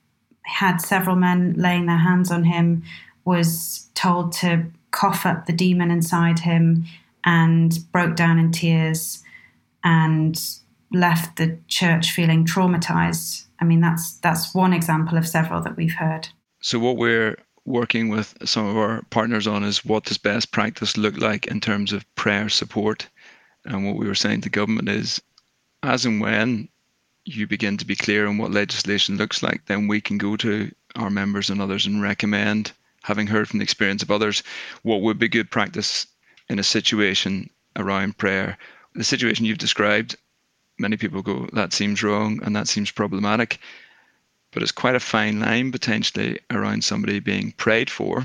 had 0.42 0.78
several 0.78 1.16
men 1.16 1.54
laying 1.56 1.86
their 1.86 1.98
hands 1.98 2.30
on 2.30 2.44
him, 2.44 2.82
was 3.24 3.88
told 3.94 4.32
to 4.32 4.66
cough 4.90 5.26
up 5.26 5.46
the 5.46 5.52
demon 5.52 5.90
inside 5.90 6.40
him, 6.40 6.84
and 7.24 7.78
broke 7.92 8.16
down 8.16 8.38
in 8.38 8.52
tears 8.52 9.22
and 9.82 10.40
left 10.92 11.36
the 11.36 11.58
church 11.68 12.12
feeling 12.12 12.46
traumatized. 12.46 13.46
I 13.60 13.64
mean, 13.64 13.80
that's 13.80 14.14
that's 14.18 14.54
one 14.54 14.72
example 14.72 15.18
of 15.18 15.26
several 15.26 15.60
that 15.62 15.76
we've 15.76 15.94
heard. 15.94 16.28
So 16.60 16.78
what 16.78 16.96
we're 16.96 17.36
working 17.64 18.08
with 18.08 18.36
some 18.44 18.66
of 18.66 18.76
our 18.76 19.02
partners 19.10 19.46
on 19.46 19.64
is 19.64 19.84
what 19.84 20.04
does 20.04 20.18
best 20.18 20.52
practice 20.52 20.96
look 20.96 21.18
like 21.18 21.48
in 21.48 21.60
terms 21.60 21.92
of 21.92 22.06
prayer 22.14 22.48
support. 22.48 23.08
And 23.64 23.84
what 23.84 23.96
we 23.96 24.06
were 24.06 24.14
saying 24.14 24.42
to 24.42 24.50
government 24.50 24.88
is 24.88 25.20
as 25.82 26.06
and 26.06 26.20
when 26.20 26.68
you 27.26 27.46
begin 27.46 27.76
to 27.76 27.84
be 27.84 27.96
clear 27.96 28.26
on 28.26 28.38
what 28.38 28.52
legislation 28.52 29.16
looks 29.16 29.42
like, 29.42 29.66
then 29.66 29.88
we 29.88 30.00
can 30.00 30.16
go 30.16 30.36
to 30.36 30.70
our 30.94 31.10
members 31.10 31.50
and 31.50 31.60
others 31.60 31.84
and 31.84 32.00
recommend, 32.00 32.70
having 33.02 33.26
heard 33.26 33.48
from 33.48 33.58
the 33.58 33.64
experience 33.64 34.02
of 34.02 34.12
others, 34.12 34.44
what 34.82 35.02
would 35.02 35.18
be 35.18 35.28
good 35.28 35.50
practice 35.50 36.06
in 36.48 36.60
a 36.60 36.62
situation 36.62 37.50
around 37.74 38.16
prayer. 38.16 38.56
The 38.94 39.04
situation 39.04 39.44
you've 39.44 39.58
described, 39.58 40.16
many 40.78 40.96
people 40.96 41.20
go, 41.20 41.48
that 41.52 41.72
seems 41.72 42.02
wrong 42.02 42.40
and 42.44 42.54
that 42.54 42.68
seems 42.68 42.92
problematic. 42.92 43.58
But 44.52 44.62
it's 44.62 44.72
quite 44.72 44.94
a 44.94 45.00
fine 45.00 45.40
line 45.40 45.72
potentially 45.72 46.38
around 46.50 46.84
somebody 46.84 47.18
being 47.18 47.52
prayed 47.52 47.90
for 47.90 48.24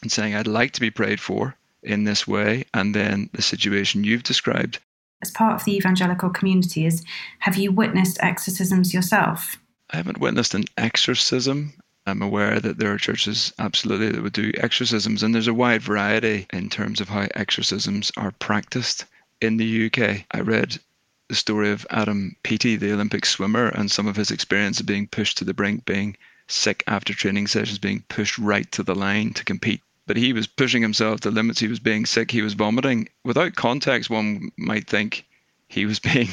and 0.00 0.12
saying, 0.12 0.34
I'd 0.36 0.46
like 0.46 0.72
to 0.72 0.80
be 0.80 0.90
prayed 0.90 1.20
for 1.20 1.56
in 1.82 2.04
this 2.04 2.26
way, 2.26 2.64
and 2.72 2.94
then 2.94 3.30
the 3.32 3.42
situation 3.42 4.04
you've 4.04 4.22
described 4.22 4.78
as 5.22 5.30
part 5.30 5.54
of 5.54 5.64
the 5.64 5.76
evangelical 5.76 6.30
community 6.30 6.86
is 6.86 7.04
have 7.40 7.56
you 7.56 7.72
witnessed 7.72 8.18
exorcisms 8.20 8.94
yourself? 8.94 9.56
I 9.90 9.96
haven't 9.96 10.20
witnessed 10.20 10.54
an 10.54 10.64
exorcism. 10.76 11.72
I'm 12.06 12.22
aware 12.22 12.60
that 12.60 12.78
there 12.78 12.92
are 12.92 12.98
churches 12.98 13.52
absolutely 13.58 14.10
that 14.10 14.22
would 14.22 14.32
do 14.32 14.52
exorcisms, 14.56 15.22
and 15.22 15.34
there's 15.34 15.48
a 15.48 15.54
wide 15.54 15.82
variety 15.82 16.46
in 16.52 16.70
terms 16.70 17.00
of 17.00 17.08
how 17.08 17.26
exorcisms 17.34 18.10
are 18.16 18.32
practiced 18.32 19.04
in 19.40 19.56
the 19.56 19.86
UK. 19.86 20.24
I 20.30 20.40
read 20.40 20.78
the 21.28 21.34
story 21.34 21.70
of 21.70 21.86
Adam 21.90 22.34
Peaty, 22.42 22.76
the 22.76 22.92
Olympic 22.92 23.26
swimmer, 23.26 23.68
and 23.68 23.90
some 23.90 24.06
of 24.06 24.16
his 24.16 24.30
experience 24.30 24.80
of 24.80 24.86
being 24.86 25.06
pushed 25.06 25.36
to 25.38 25.44
the 25.44 25.54
brink, 25.54 25.84
being 25.84 26.16
sick 26.48 26.82
after 26.86 27.12
training 27.12 27.46
sessions, 27.46 27.78
being 27.78 28.02
pushed 28.08 28.38
right 28.38 28.70
to 28.72 28.82
the 28.82 28.94
line 28.94 29.34
to 29.34 29.44
compete 29.44 29.82
but 30.08 30.16
he 30.16 30.32
was 30.32 30.46
pushing 30.46 30.82
himself 30.82 31.20
to 31.20 31.30
limits. 31.30 31.60
He 31.60 31.68
was 31.68 31.78
being 31.78 32.06
sick. 32.06 32.30
He 32.30 32.42
was 32.42 32.54
vomiting. 32.54 33.08
Without 33.24 33.54
context, 33.54 34.10
one 34.10 34.50
might 34.56 34.88
think 34.88 35.24
he 35.68 35.84
was 35.84 35.98
being 36.00 36.30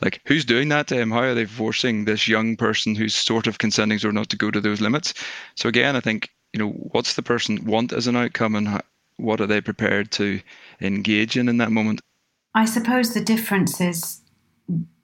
like, 0.00 0.20
who's 0.24 0.44
doing 0.44 0.70
that 0.70 0.88
to 0.88 0.96
him? 0.96 1.12
How 1.12 1.20
are 1.20 1.34
they 1.34 1.44
forcing 1.44 2.04
this 2.04 2.26
young 2.26 2.56
person 2.56 2.96
who's 2.96 3.14
sort 3.14 3.46
of 3.46 3.58
consenting 3.58 4.04
or 4.04 4.12
not 4.12 4.30
to 4.30 4.36
go 4.36 4.50
to 4.50 4.60
those 4.60 4.80
limits? 4.80 5.14
So 5.54 5.68
again, 5.68 5.94
I 5.94 6.00
think 6.00 6.30
you 6.52 6.58
know 6.58 6.70
what's 6.70 7.14
the 7.14 7.22
person 7.22 7.64
want 7.64 7.92
as 7.92 8.06
an 8.06 8.16
outcome, 8.16 8.54
and 8.56 8.82
what 9.16 9.40
are 9.40 9.46
they 9.46 9.60
prepared 9.60 10.10
to 10.12 10.40
engage 10.80 11.36
in 11.36 11.48
in 11.48 11.58
that 11.58 11.70
moment? 11.70 12.00
I 12.54 12.64
suppose 12.64 13.14
the 13.14 13.22
difference 13.22 13.80
is 13.80 14.20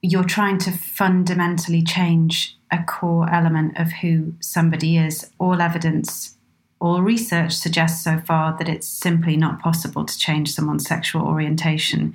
you're 0.02 0.24
trying 0.24 0.58
to 0.58 0.70
fundamentally 0.70 1.82
change 1.82 2.58
a 2.70 2.82
core 2.84 3.30
element 3.32 3.78
of 3.78 3.92
who 3.92 4.34
somebody 4.40 4.98
is. 4.98 5.30
All 5.38 5.60
evidence, 5.60 6.37
all 6.80 7.02
research 7.02 7.52
suggests 7.52 8.04
so 8.04 8.20
far 8.20 8.56
that 8.58 8.68
it's 8.68 8.86
simply 8.86 9.36
not 9.36 9.60
possible 9.60 10.04
to 10.04 10.18
change 10.18 10.52
someone's 10.52 10.86
sexual 10.86 11.22
orientation, 11.22 12.14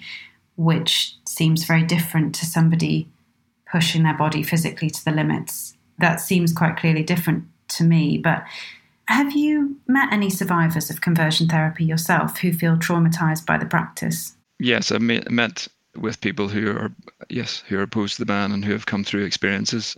which 0.55 1.15
seems 1.25 1.65
very 1.65 1.83
different 1.83 2.33
to 2.35 2.45
somebody 2.45 3.09
pushing 3.69 4.03
their 4.03 4.17
body 4.17 4.43
physically 4.43 4.89
to 4.89 5.03
the 5.03 5.11
limits. 5.11 5.75
That 5.99 6.21
seems 6.21 6.53
quite 6.53 6.77
clearly 6.77 7.03
different 7.03 7.45
to 7.69 7.83
me. 7.83 8.17
But 8.17 8.43
have 9.07 9.33
you 9.33 9.77
met 9.87 10.13
any 10.13 10.29
survivors 10.29 10.89
of 10.89 11.01
conversion 11.01 11.47
therapy 11.47 11.83
yourself 11.83 12.39
who 12.39 12.53
feel 12.53 12.77
traumatized 12.77 13.45
by 13.45 13.57
the 13.57 13.65
practice? 13.65 14.35
Yes, 14.59 14.91
I've 14.91 15.01
met 15.01 15.67
with 15.95 16.21
people 16.21 16.47
who 16.47 16.71
are 16.71 16.91
yes 17.29 17.63
who 17.67 17.77
are 17.77 17.83
opposed 17.83 18.15
to 18.15 18.21
the 18.21 18.25
ban 18.25 18.51
and 18.51 18.63
who 18.63 18.71
have 18.71 18.85
come 18.85 19.03
through 19.03 19.25
experiences. 19.25 19.97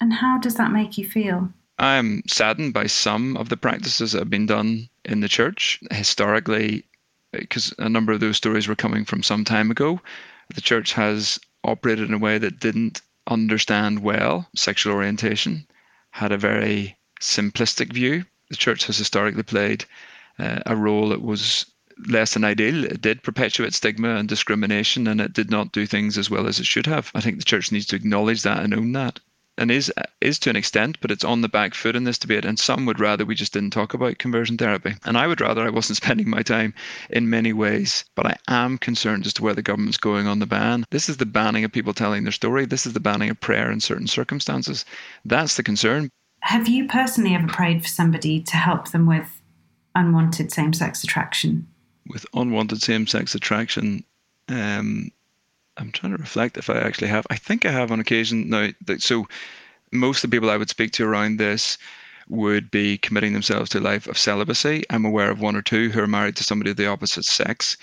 And 0.00 0.12
how 0.12 0.38
does 0.38 0.54
that 0.54 0.72
make 0.72 0.96
you 0.96 1.08
feel? 1.08 1.52
I'm 1.78 2.22
saddened 2.26 2.74
by 2.74 2.88
some 2.88 3.36
of 3.36 3.48
the 3.48 3.56
practices 3.56 4.12
that 4.12 4.18
have 4.18 4.30
been 4.30 4.46
done 4.46 4.88
in 5.04 5.20
the 5.20 5.28
church 5.28 5.78
historically, 5.92 6.84
because 7.32 7.72
a 7.78 7.88
number 7.88 8.12
of 8.12 8.20
those 8.20 8.36
stories 8.36 8.66
were 8.66 8.74
coming 8.74 9.04
from 9.04 9.22
some 9.22 9.44
time 9.44 9.70
ago. 9.70 10.00
The 10.54 10.60
church 10.60 10.92
has 10.94 11.38
operated 11.62 12.08
in 12.08 12.14
a 12.14 12.18
way 12.18 12.38
that 12.38 12.58
didn't 12.58 13.02
understand 13.28 14.00
well 14.00 14.48
sexual 14.56 14.94
orientation, 14.94 15.66
had 16.10 16.32
a 16.32 16.38
very 16.38 16.96
simplistic 17.20 17.92
view. 17.92 18.24
The 18.50 18.56
church 18.56 18.86
has 18.86 18.98
historically 18.98 19.42
played 19.42 19.84
uh, 20.38 20.60
a 20.66 20.74
role 20.74 21.10
that 21.10 21.22
was 21.22 21.66
less 22.06 22.34
than 22.34 22.44
ideal. 22.44 22.84
It 22.84 23.00
did 23.00 23.22
perpetuate 23.22 23.74
stigma 23.74 24.16
and 24.16 24.28
discrimination, 24.28 25.06
and 25.06 25.20
it 25.20 25.32
did 25.32 25.50
not 25.50 25.72
do 25.72 25.86
things 25.86 26.18
as 26.18 26.30
well 26.30 26.46
as 26.46 26.58
it 26.58 26.66
should 26.66 26.86
have. 26.86 27.10
I 27.14 27.20
think 27.20 27.38
the 27.38 27.44
church 27.44 27.70
needs 27.70 27.86
to 27.86 27.96
acknowledge 27.96 28.42
that 28.42 28.62
and 28.62 28.74
own 28.74 28.92
that. 28.92 29.20
And 29.58 29.70
is 29.70 29.92
is 30.20 30.38
to 30.40 30.50
an 30.50 30.56
extent, 30.56 30.98
but 31.00 31.10
it's 31.10 31.24
on 31.24 31.42
the 31.42 31.48
back 31.48 31.74
foot 31.74 31.96
in 31.96 32.04
this 32.04 32.18
debate. 32.18 32.44
And 32.44 32.58
some 32.58 32.86
would 32.86 33.00
rather 33.00 33.24
we 33.24 33.34
just 33.34 33.52
didn't 33.52 33.72
talk 33.72 33.92
about 33.92 34.18
conversion 34.18 34.56
therapy. 34.56 34.94
And 35.04 35.18
I 35.18 35.26
would 35.26 35.40
rather 35.40 35.66
I 35.66 35.70
wasn't 35.70 35.96
spending 36.02 36.30
my 36.30 36.42
time 36.42 36.72
in 37.10 37.28
many 37.28 37.52
ways. 37.52 38.04
But 38.14 38.26
I 38.26 38.36
am 38.48 38.78
concerned 38.78 39.26
as 39.26 39.34
to 39.34 39.42
where 39.42 39.54
the 39.54 39.62
government's 39.62 39.98
going 39.98 40.26
on 40.26 40.38
the 40.38 40.46
ban. 40.46 40.84
This 40.90 41.08
is 41.08 41.18
the 41.18 41.26
banning 41.26 41.64
of 41.64 41.72
people 41.72 41.92
telling 41.92 42.24
their 42.24 42.32
story. 42.32 42.64
This 42.64 42.86
is 42.86 42.92
the 42.92 43.00
banning 43.00 43.30
of 43.30 43.40
prayer 43.40 43.70
in 43.70 43.80
certain 43.80 44.06
circumstances. 44.06 44.84
That's 45.24 45.56
the 45.56 45.62
concern. 45.62 46.08
Have 46.40 46.68
you 46.68 46.86
personally 46.86 47.34
ever 47.34 47.48
prayed 47.48 47.82
for 47.82 47.88
somebody 47.88 48.40
to 48.40 48.56
help 48.56 48.92
them 48.92 49.06
with 49.06 49.42
unwanted 49.94 50.52
same 50.52 50.72
sex 50.72 51.02
attraction? 51.02 51.66
with 52.08 52.26
unwanted 52.34 52.82
same-sex 52.82 53.34
attraction. 53.34 54.04
Um, 54.48 55.10
I'm 55.78 55.92
trying 55.92 56.12
to 56.12 56.18
reflect 56.18 56.56
if 56.56 56.68
I 56.68 56.78
actually 56.78 57.08
have. 57.08 57.26
I 57.30 57.36
think 57.36 57.64
I 57.64 57.70
have 57.70 57.90
on 57.90 58.00
occasion 58.00 58.50
now. 58.50 58.68
That, 58.86 59.02
so 59.02 59.26
most 59.92 60.22
of 60.22 60.30
the 60.30 60.36
people 60.36 60.50
I 60.50 60.56
would 60.56 60.68
speak 60.68 60.92
to 60.92 61.06
around 61.06 61.38
this 61.38 61.78
would 62.28 62.70
be 62.70 62.98
committing 62.98 63.32
themselves 63.32 63.70
to 63.70 63.78
a 63.78 63.80
life 63.80 64.06
of 64.06 64.18
celibacy. 64.18 64.84
I'm 64.90 65.04
aware 65.04 65.30
of 65.30 65.40
one 65.40 65.56
or 65.56 65.62
two 65.62 65.88
who 65.90 66.02
are 66.02 66.06
married 66.06 66.36
to 66.36 66.44
somebody 66.44 66.70
of 66.70 66.76
the 66.76 66.86
opposite 66.86 67.24
sex. 67.24 67.76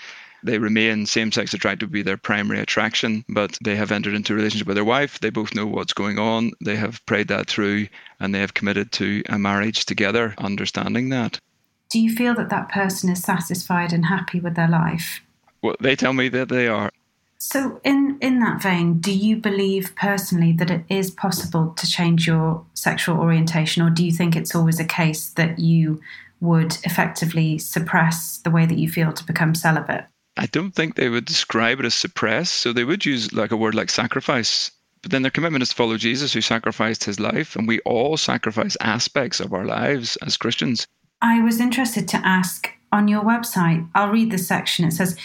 They 0.44 0.58
remain 0.58 1.06
same 1.06 1.32
sex 1.32 1.52
attracted 1.54 1.86
to 1.86 1.90
be 1.90 2.02
their 2.02 2.16
primary 2.16 2.60
attraction, 2.60 3.24
but 3.28 3.58
they 3.64 3.74
have 3.74 3.90
entered 3.90 4.14
into 4.14 4.34
a 4.34 4.36
relationship 4.36 4.68
with 4.68 4.76
their 4.76 4.84
wife. 4.84 5.18
They 5.18 5.30
both 5.30 5.54
know 5.54 5.66
what's 5.66 5.92
going 5.92 6.18
on. 6.18 6.52
They 6.60 6.76
have 6.76 7.04
prayed 7.06 7.28
that 7.28 7.48
through 7.48 7.88
and 8.20 8.32
they 8.32 8.40
have 8.40 8.54
committed 8.54 8.92
to 8.92 9.22
a 9.28 9.38
marriage 9.38 9.86
together, 9.86 10.34
understanding 10.38 11.08
that 11.08 11.40
do 11.88 12.00
you 12.00 12.14
feel 12.14 12.34
that 12.34 12.50
that 12.50 12.68
person 12.68 13.10
is 13.10 13.22
satisfied 13.22 13.92
and 13.92 14.06
happy 14.06 14.40
with 14.40 14.54
their 14.54 14.68
life? 14.68 15.20
Well, 15.62 15.76
they 15.80 15.96
tell 15.96 16.12
me 16.12 16.28
that 16.28 16.48
they 16.48 16.68
are. 16.68 16.90
So, 17.38 17.80
in, 17.84 18.18
in 18.20 18.40
that 18.40 18.62
vein, 18.62 18.98
do 18.98 19.12
you 19.12 19.36
believe 19.36 19.94
personally 19.94 20.52
that 20.52 20.70
it 20.70 20.84
is 20.88 21.10
possible 21.10 21.74
to 21.76 21.86
change 21.86 22.26
your 22.26 22.64
sexual 22.74 23.18
orientation, 23.18 23.82
or 23.82 23.90
do 23.90 24.04
you 24.04 24.12
think 24.12 24.34
it's 24.34 24.54
always 24.54 24.80
a 24.80 24.84
case 24.84 25.30
that 25.30 25.58
you 25.58 26.00
would 26.40 26.78
effectively 26.84 27.58
suppress 27.58 28.38
the 28.38 28.50
way 28.50 28.64
that 28.66 28.78
you 28.78 28.90
feel 28.90 29.12
to 29.12 29.24
become 29.24 29.54
celibate? 29.54 30.06
I 30.38 30.46
don't 30.46 30.74
think 30.74 30.94
they 30.94 31.08
would 31.08 31.24
describe 31.24 31.78
it 31.80 31.86
as 31.86 31.94
suppress. 31.94 32.50
So, 32.50 32.72
they 32.72 32.84
would 32.84 33.04
use 33.04 33.32
like 33.32 33.52
a 33.52 33.56
word 33.56 33.74
like 33.74 33.90
sacrifice. 33.90 34.70
But 35.02 35.12
then 35.12 35.22
their 35.22 35.30
commitment 35.30 35.62
is 35.62 35.68
to 35.68 35.76
follow 35.76 35.98
Jesus, 35.98 36.32
who 36.32 36.40
sacrificed 36.40 37.04
his 37.04 37.20
life, 37.20 37.54
and 37.54 37.68
we 37.68 37.80
all 37.80 38.16
sacrifice 38.16 38.76
aspects 38.80 39.40
of 39.40 39.52
our 39.52 39.64
lives 39.64 40.16
as 40.16 40.36
Christians. 40.36 40.86
I 41.22 41.42
was 41.42 41.60
interested 41.60 42.08
to 42.08 42.16
ask 42.26 42.70
on 42.92 43.08
your 43.08 43.22
website, 43.22 43.88
I'll 43.94 44.10
read 44.10 44.30
the 44.30 44.38
section. 44.38 44.84
It 44.84 44.92
says, 44.92 45.16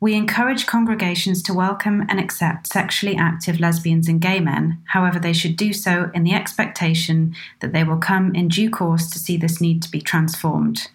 we 0.00 0.14
encourage 0.14 0.66
congregations 0.66 1.42
to 1.42 1.54
welcome 1.54 2.06
and 2.08 2.20
accept 2.20 2.68
sexually 2.68 3.16
active 3.16 3.58
lesbians 3.58 4.08
and 4.08 4.20
gay 4.20 4.38
men. 4.38 4.80
However, 4.86 5.18
they 5.18 5.32
should 5.32 5.56
do 5.56 5.72
so 5.72 6.10
in 6.14 6.22
the 6.22 6.34
expectation 6.34 7.34
that 7.60 7.72
they 7.72 7.82
will 7.82 7.96
come 7.96 8.34
in 8.34 8.48
due 8.48 8.70
course 8.70 9.10
to 9.10 9.18
see 9.18 9.36
this 9.36 9.60
need 9.60 9.82
to 9.82 9.90
be 9.90 10.00
transformed. 10.00 10.88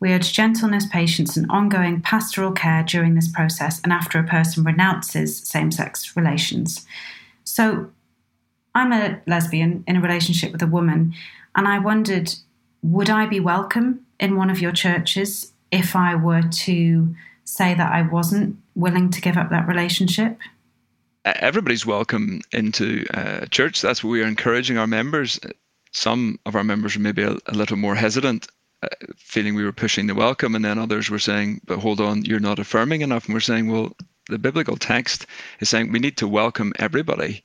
We 0.00 0.12
urge 0.12 0.32
gentleness, 0.32 0.86
patience, 0.86 1.36
and 1.36 1.48
ongoing 1.48 2.00
pastoral 2.00 2.50
care 2.50 2.82
during 2.82 3.14
this 3.14 3.28
process 3.28 3.80
and 3.84 3.92
after 3.92 4.18
a 4.18 4.24
person 4.24 4.64
renounces 4.64 5.38
same 5.38 5.70
sex 5.70 6.16
relations. 6.16 6.84
So, 7.44 7.90
I'm 8.74 8.92
a 8.92 9.20
lesbian 9.26 9.84
in 9.86 9.96
a 9.96 10.00
relationship 10.00 10.50
with 10.50 10.62
a 10.62 10.66
woman, 10.66 11.14
and 11.54 11.68
I 11.68 11.78
wondered 11.78 12.34
would 12.82 13.10
I 13.10 13.26
be 13.26 13.38
welcome 13.38 14.04
in 14.18 14.34
one 14.34 14.50
of 14.50 14.60
your 14.60 14.72
churches 14.72 15.52
if 15.70 15.94
I 15.94 16.16
were 16.16 16.42
to 16.42 17.14
say 17.44 17.74
that 17.74 17.92
I 17.92 18.02
wasn't 18.02 18.56
willing 18.74 19.10
to 19.10 19.20
give 19.20 19.36
up 19.36 19.50
that 19.50 19.68
relationship? 19.68 20.38
Everybody's 21.24 21.86
welcome 21.86 22.40
into 22.52 23.06
uh, 23.14 23.46
church. 23.46 23.80
That's 23.80 24.02
what 24.02 24.10
we 24.10 24.22
are 24.22 24.26
encouraging 24.26 24.78
our 24.78 24.86
members. 24.86 25.38
Some 25.92 26.38
of 26.46 26.56
our 26.56 26.64
members 26.64 26.96
were 26.96 27.02
maybe 27.02 27.22
a, 27.22 27.36
a 27.46 27.54
little 27.54 27.76
more 27.76 27.94
hesitant, 27.94 28.48
uh, 28.82 28.88
feeling 29.16 29.54
we 29.54 29.64
were 29.64 29.72
pushing 29.72 30.06
the 30.08 30.14
welcome, 30.14 30.54
and 30.54 30.64
then 30.64 30.78
others 30.78 31.10
were 31.10 31.20
saying, 31.20 31.60
"But 31.64 31.78
hold 31.78 32.00
on, 32.00 32.24
you're 32.24 32.40
not 32.40 32.58
affirming 32.58 33.02
enough." 33.02 33.26
And 33.26 33.34
we're 33.34 33.40
saying, 33.40 33.70
"Well, 33.70 33.94
the 34.28 34.38
biblical 34.38 34.76
text 34.76 35.26
is 35.60 35.68
saying 35.68 35.92
we 35.92 36.00
need 36.00 36.16
to 36.16 36.26
welcome 36.26 36.72
everybody." 36.78 37.44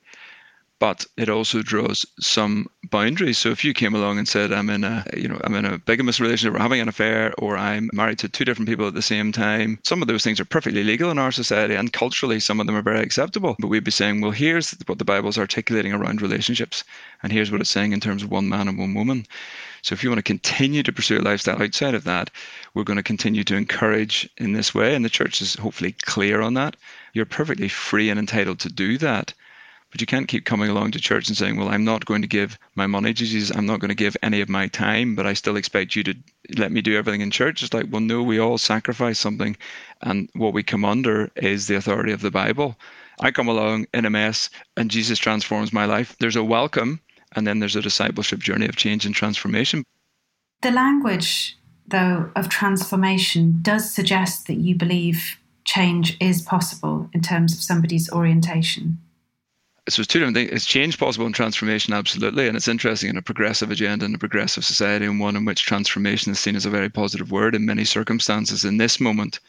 But 0.78 1.04
it 1.16 1.28
also 1.28 1.62
draws 1.62 2.06
some 2.20 2.66
boundaries. 2.90 3.38
So 3.38 3.50
if 3.50 3.64
you 3.64 3.74
came 3.74 3.94
along 3.94 4.18
and 4.18 4.28
said, 4.28 4.52
I'm 4.52 4.70
in 4.70 4.84
a, 4.84 5.04
you 5.16 5.26
know, 5.26 5.40
I'm 5.44 5.54
in 5.54 5.64
a 5.64 5.78
bigamous 5.78 6.20
relationship, 6.20 6.54
or 6.54 6.62
having 6.62 6.80
an 6.80 6.88
affair, 6.88 7.34
or 7.38 7.56
I'm 7.56 7.90
married 7.92 8.18
to 8.20 8.28
two 8.28 8.44
different 8.44 8.68
people 8.68 8.86
at 8.86 8.94
the 8.94 9.02
same 9.02 9.32
time, 9.32 9.78
some 9.82 10.02
of 10.02 10.08
those 10.08 10.22
things 10.22 10.38
are 10.38 10.44
perfectly 10.44 10.84
legal 10.84 11.10
in 11.10 11.18
our 11.18 11.32
society, 11.32 11.74
and 11.74 11.92
culturally, 11.92 12.38
some 12.38 12.60
of 12.60 12.66
them 12.66 12.76
are 12.76 12.82
very 12.82 13.00
acceptable. 13.00 13.56
But 13.58 13.68
we'd 13.68 13.84
be 13.84 13.90
saying, 13.90 14.20
well, 14.20 14.30
here's 14.30 14.76
what 14.86 14.98
the 14.98 15.04
Bible's 15.04 15.38
articulating 15.38 15.92
around 15.92 16.22
relationships, 16.22 16.84
and 17.22 17.32
here's 17.32 17.50
what 17.50 17.60
it's 17.60 17.70
saying 17.70 17.92
in 17.92 18.00
terms 18.00 18.22
of 18.22 18.30
one 18.30 18.48
man 18.48 18.68
and 18.68 18.78
one 18.78 18.94
woman. 18.94 19.26
So 19.82 19.92
if 19.92 20.02
you 20.02 20.10
want 20.10 20.18
to 20.18 20.22
continue 20.22 20.82
to 20.82 20.92
pursue 20.92 21.18
a 21.18 21.22
lifestyle 21.22 21.62
outside 21.62 21.94
of 21.94 22.04
that, 22.04 22.30
we're 22.74 22.84
going 22.84 22.96
to 22.96 23.02
continue 23.02 23.44
to 23.44 23.56
encourage 23.56 24.28
in 24.36 24.52
this 24.52 24.74
way, 24.74 24.94
and 24.94 25.04
the 25.04 25.10
church 25.10 25.40
is 25.40 25.54
hopefully 25.54 25.92
clear 26.02 26.40
on 26.40 26.54
that. 26.54 26.76
You're 27.14 27.26
perfectly 27.26 27.68
free 27.68 28.10
and 28.10 28.18
entitled 28.18 28.60
to 28.60 28.68
do 28.68 28.98
that. 28.98 29.34
But 29.90 30.02
you 30.02 30.06
can't 30.06 30.28
keep 30.28 30.44
coming 30.44 30.68
along 30.68 30.90
to 30.92 31.00
church 31.00 31.28
and 31.28 31.36
saying, 31.36 31.56
Well, 31.56 31.68
I'm 31.68 31.84
not 31.84 32.04
going 32.04 32.20
to 32.22 32.28
give 32.28 32.58
my 32.74 32.86
money 32.86 33.14
to 33.14 33.24
Jesus. 33.24 33.56
I'm 33.56 33.66
not 33.66 33.80
going 33.80 33.88
to 33.88 33.94
give 33.94 34.16
any 34.22 34.40
of 34.40 34.48
my 34.48 34.68
time, 34.68 35.14
but 35.14 35.26
I 35.26 35.32
still 35.32 35.56
expect 35.56 35.96
you 35.96 36.02
to 36.04 36.14
let 36.56 36.72
me 36.72 36.82
do 36.82 36.96
everything 36.96 37.22
in 37.22 37.30
church. 37.30 37.62
It's 37.62 37.72
like, 37.72 37.86
well, 37.90 38.00
no, 38.00 38.22
we 38.22 38.38
all 38.38 38.58
sacrifice 38.58 39.18
something. 39.18 39.56
And 40.02 40.28
what 40.34 40.52
we 40.52 40.62
come 40.62 40.84
under 40.84 41.30
is 41.36 41.66
the 41.66 41.76
authority 41.76 42.12
of 42.12 42.20
the 42.20 42.30
Bible. 42.30 42.76
I 43.20 43.30
come 43.30 43.48
along 43.48 43.86
in 43.94 44.04
a 44.04 44.10
mess 44.10 44.50
and 44.76 44.90
Jesus 44.90 45.18
transforms 45.18 45.72
my 45.72 45.86
life. 45.86 46.16
There's 46.20 46.36
a 46.36 46.44
welcome, 46.44 47.00
and 47.34 47.46
then 47.46 47.58
there's 47.58 47.76
a 47.76 47.82
discipleship 47.82 48.40
journey 48.40 48.68
of 48.68 48.76
change 48.76 49.06
and 49.06 49.14
transformation. 49.14 49.84
The 50.62 50.70
language, 50.70 51.56
though, 51.86 52.30
of 52.36 52.48
transformation 52.48 53.58
does 53.62 53.92
suggest 53.92 54.46
that 54.46 54.58
you 54.58 54.74
believe 54.74 55.38
change 55.64 56.16
is 56.20 56.42
possible 56.42 57.10
in 57.12 57.20
terms 57.20 57.52
of 57.52 57.62
somebody's 57.62 58.10
orientation 58.10 58.98
so 59.88 60.00
it's 60.00 60.06
two 60.06 60.18
different 60.18 60.36
things. 60.36 60.50
It's 60.50 60.66
change 60.66 60.98
possible 60.98 61.26
and 61.26 61.34
transformation, 61.34 61.94
absolutely. 61.94 62.46
And 62.46 62.56
it's 62.56 62.68
interesting 62.68 63.10
in 63.10 63.16
a 63.16 63.22
progressive 63.22 63.70
agenda 63.70 64.04
and 64.04 64.14
a 64.14 64.18
progressive 64.18 64.64
society, 64.64 65.06
and 65.06 65.20
one 65.20 65.36
in 65.36 65.44
which 65.44 65.64
transformation 65.64 66.32
is 66.32 66.38
seen 66.38 66.56
as 66.56 66.66
a 66.66 66.70
very 66.70 66.88
positive 66.88 67.30
word 67.30 67.54
in 67.54 67.64
many 67.64 67.84
circumstances. 67.84 68.64
In 68.64 68.76
this 68.76 69.00
moment, 69.00 69.40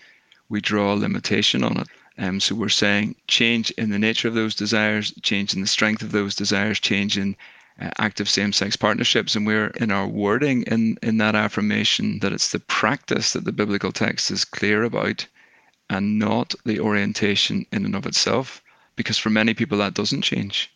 we 0.50 0.62
draw 0.62 0.94
a 0.94 0.96
limitation 0.96 1.64
on 1.64 1.78
it. 1.78 1.88
Um, 2.18 2.40
so 2.40 2.56
we're 2.56 2.70
saying 2.70 3.16
change 3.28 3.72
in 3.72 3.90
the 3.90 4.00
nature 4.00 4.28
of 4.28 4.34
those 4.34 4.56
desires, 4.56 5.14
change 5.22 5.54
in 5.54 5.62
the 5.62 5.68
strength 5.68 6.02
of 6.02 6.12
those 6.12 6.36
desires, 6.36 6.80
change 6.80 7.18
in 7.18 7.36
uh, 7.82 7.90
active 7.98 8.28
same-sex 8.28 8.76
partnerships, 8.76 9.36
and 9.36 9.48
we're 9.48 9.68
in 9.78 9.92
our 9.92 10.08
wording 10.08 10.64
in 10.64 10.98
in 11.02 11.18
that 11.18 11.36
affirmation 11.36 12.20
that 12.20 12.34
it's 12.34 12.52
the 12.52 12.60
practice 12.60 13.34
that 13.34 13.46
the 13.46 13.52
biblical 13.52 13.92
text 13.92 14.32
is 14.32 14.44
clear 14.44 14.84
about, 14.84 15.26
and 15.90 16.20
not 16.20 16.56
the 16.66 16.80
orientation 16.80 17.66
in 17.72 17.86
and 17.86 17.96
of 17.96 18.06
itself 18.06 18.62
because 19.00 19.18
for 19.18 19.30
many 19.30 19.54
people 19.54 19.78
that 19.78 19.94
doesn't 19.94 20.24
change. 20.24 20.70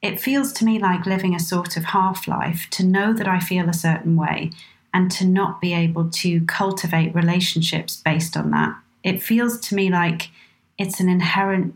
It 0.00 0.18
feels 0.18 0.54
to 0.54 0.64
me 0.64 0.78
like 0.78 1.04
living 1.04 1.34
a 1.34 1.38
sort 1.38 1.76
of 1.76 1.84
half 1.84 2.26
life 2.26 2.66
to 2.70 2.82
know 2.82 3.12
that 3.12 3.28
I 3.28 3.40
feel 3.40 3.68
a 3.68 3.74
certain 3.74 4.16
way 4.16 4.52
and 4.94 5.10
to 5.12 5.26
not 5.26 5.60
be 5.60 5.74
able 5.74 6.08
to 6.08 6.40
cultivate 6.46 7.14
relationships 7.14 8.00
based 8.02 8.38
on 8.38 8.52
that. 8.52 8.74
It 9.04 9.22
feels 9.22 9.60
to 9.68 9.74
me 9.74 9.90
like 9.90 10.30
it's 10.78 10.98
an 10.98 11.10
inherent 11.10 11.74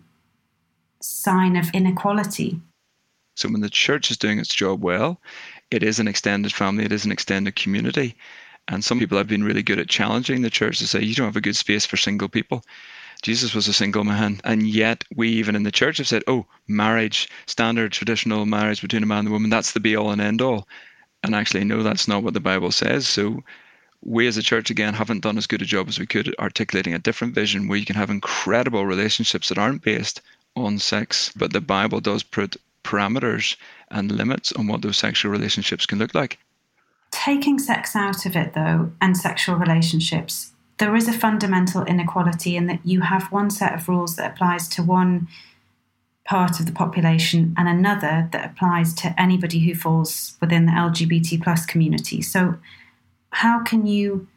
sign 1.02 1.57
of 1.57 1.68
inequality. 1.74 2.59
So 3.37 3.50
when 3.50 3.61
the 3.61 3.68
church 3.68 4.11
is 4.11 4.16
doing 4.16 4.38
its 4.38 4.55
job 4.55 4.83
well, 4.83 5.20
it 5.70 5.83
is 5.83 6.00
an 6.00 6.09
extended 6.09 6.55
family, 6.55 6.87
it 6.87 6.92
is 6.92 7.05
an 7.05 7.12
extended 7.12 7.55
community. 7.55 8.16
And 8.66 8.83
some 8.83 8.98
people 8.98 9.18
have 9.18 9.28
been 9.28 9.44
really 9.44 9.62
good 9.62 9.78
at 9.78 9.90
challenging 9.90 10.40
the 10.40 10.48
church 10.48 10.78
to 10.78 10.87
say, 10.87 11.02
you 11.02 11.14
don't 11.14 11.26
have 11.26 11.37
a 11.37 11.42
good 11.42 11.57
space 11.57 11.85
for 11.85 11.98
single 11.98 12.31
people. 12.31 12.64
Jesus 13.22 13.54
was 13.54 13.68
a 13.68 13.72
single 13.72 14.04
man. 14.04 14.40
And 14.44 14.66
yet, 14.66 15.04
we 15.14 15.28
even 15.28 15.56
in 15.56 15.62
the 15.62 15.72
church 15.72 15.98
have 15.98 16.08
said, 16.08 16.24
oh, 16.26 16.46
marriage, 16.68 17.28
standard 17.46 17.92
traditional 17.92 18.44
marriage 18.46 18.82
between 18.82 19.02
a 19.02 19.06
man 19.06 19.20
and 19.20 19.28
a 19.28 19.30
woman, 19.30 19.50
that's 19.50 19.72
the 19.72 19.80
be 19.80 19.96
all 19.96 20.11
and 20.11 20.20
end 20.20 20.42
all. 20.42 20.68
And 21.22 21.35
actually, 21.35 21.64
no, 21.64 21.82
that's 21.82 22.08
not 22.08 22.24
what 22.24 22.35
the 22.35 22.40
Bible 22.40 22.72
says. 22.72 23.08
So, 23.08 23.42
we 24.04 24.26
as 24.26 24.37
a 24.37 24.42
church, 24.42 24.68
again, 24.68 24.94
haven't 24.94 25.20
done 25.20 25.38
as 25.38 25.46
good 25.46 25.62
a 25.62 25.64
job 25.64 25.88
as 25.88 25.98
we 25.98 26.06
could 26.06 26.35
articulating 26.38 26.92
a 26.92 26.98
different 26.98 27.35
vision 27.35 27.68
where 27.68 27.78
you 27.78 27.87
can 27.87 27.94
have 27.94 28.11
incredible 28.11 28.85
relationships 28.85 29.48
that 29.48 29.58
aren't 29.58 29.82
based 29.82 30.20
on 30.56 30.78
sex, 30.78 31.32
but 31.37 31.52
the 31.52 31.61
Bible 31.61 32.00
does 32.00 32.22
put 32.24 32.56
parameters 32.82 33.56
and 33.90 34.11
limits 34.11 34.52
on 34.52 34.66
what 34.66 34.82
those 34.82 34.98
sexual 34.98 35.30
relationships 35.30 35.87
can 35.87 35.98
look 35.98 36.14
like. 36.14 36.38
Taking 37.12 37.58
sex 37.58 37.94
out 37.94 38.26
of 38.26 38.35
it, 38.35 38.54
though, 38.54 38.90
and 39.00 39.16
sexual 39.16 39.56
relationships, 39.56 40.51
there 40.78 40.96
is 40.96 41.08
a 41.08 41.12
fundamental 41.12 41.85
inequality 41.85 42.56
in 42.56 42.66
that 42.66 42.85
you 42.85 43.02
have 43.02 43.30
one 43.30 43.50
set 43.50 43.74
of 43.74 43.88
rules 43.88 44.16
that 44.16 44.32
applies 44.32 44.68
to 44.68 44.82
one 44.82 45.28
part 46.24 46.61
of 46.61 46.66
the 46.66 46.72
population 46.72 47.54
and 47.56 47.68
another 47.68 48.28
that 48.32 48.50
applies 48.50 48.94
to 48.94 49.14
anybody 49.20 49.61
who 49.61 49.74
falls 49.74 50.37
within 50.40 50.66
the 50.66 50.72
LGBT 50.72 51.42
plus 51.42 51.66
community. 51.66 52.22
So 52.22 52.56
how 53.30 53.62
can 53.62 53.87
you 53.87 54.28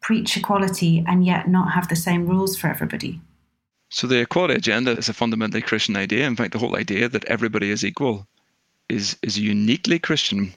preach 0.00 0.36
equality 0.36 1.04
and 1.06 1.24
yet 1.24 1.48
not 1.48 1.72
have 1.72 1.88
the 1.88 1.96
same 1.96 2.26
rules 2.26 2.56
for 2.56 2.68
everybody? 2.68 3.20
So 3.90 4.06
the 4.06 4.20
equality 4.20 4.54
agenda 4.54 4.92
is 4.92 5.08
a 5.08 5.14
fundamentally 5.14 5.62
Christian 5.62 5.96
idea. 5.96 6.26
In 6.26 6.36
fact, 6.36 6.52
the 6.52 6.58
whole 6.58 6.76
idea 6.76 7.08
that 7.08 7.24
everybody 7.24 7.70
is 7.70 7.84
equal 7.84 8.26
is 8.88 9.16
is 9.22 9.38
uniquely 9.38 9.98
Christian. 9.98 10.52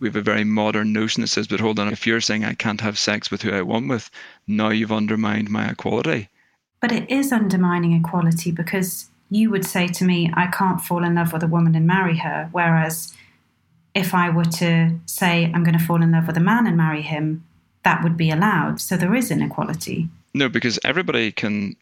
We 0.00 0.08
have 0.08 0.16
a 0.16 0.22
very 0.22 0.44
modern 0.44 0.92
notion 0.92 1.20
that 1.20 1.28
says, 1.28 1.46
but 1.46 1.60
hold 1.60 1.78
on, 1.78 1.88
if 1.88 2.06
you're 2.06 2.20
saying 2.20 2.44
I 2.44 2.54
can't 2.54 2.80
have 2.80 2.98
sex 2.98 3.30
with 3.30 3.42
who 3.42 3.52
I 3.52 3.62
want 3.62 3.88
with, 3.88 4.10
now 4.46 4.70
you've 4.70 4.92
undermined 4.92 5.50
my 5.50 5.68
equality. 5.68 6.28
But 6.80 6.92
it 6.92 7.10
is 7.10 7.32
undermining 7.32 7.92
equality 7.92 8.50
because 8.50 9.08
you 9.30 9.50
would 9.50 9.64
say 9.64 9.86
to 9.88 10.04
me, 10.04 10.30
I 10.34 10.48
can't 10.48 10.80
fall 10.80 11.04
in 11.04 11.14
love 11.14 11.32
with 11.32 11.42
a 11.42 11.48
woman 11.48 11.74
and 11.74 11.86
marry 11.86 12.18
her. 12.18 12.48
Whereas 12.52 13.14
if 13.94 14.12
I 14.12 14.28
were 14.28 14.44
to 14.44 14.98
say 15.06 15.50
I'm 15.54 15.64
going 15.64 15.78
to 15.78 15.84
fall 15.84 16.02
in 16.02 16.12
love 16.12 16.26
with 16.26 16.36
a 16.36 16.40
man 16.40 16.66
and 16.66 16.76
marry 16.76 17.02
him, 17.02 17.44
that 17.84 18.02
would 18.02 18.16
be 18.16 18.30
allowed. 18.30 18.80
So 18.80 18.96
there 18.96 19.14
is 19.14 19.30
inequality. 19.30 20.08
No, 20.34 20.48
because 20.48 20.78
everybody 20.84 21.30
can 21.30 21.76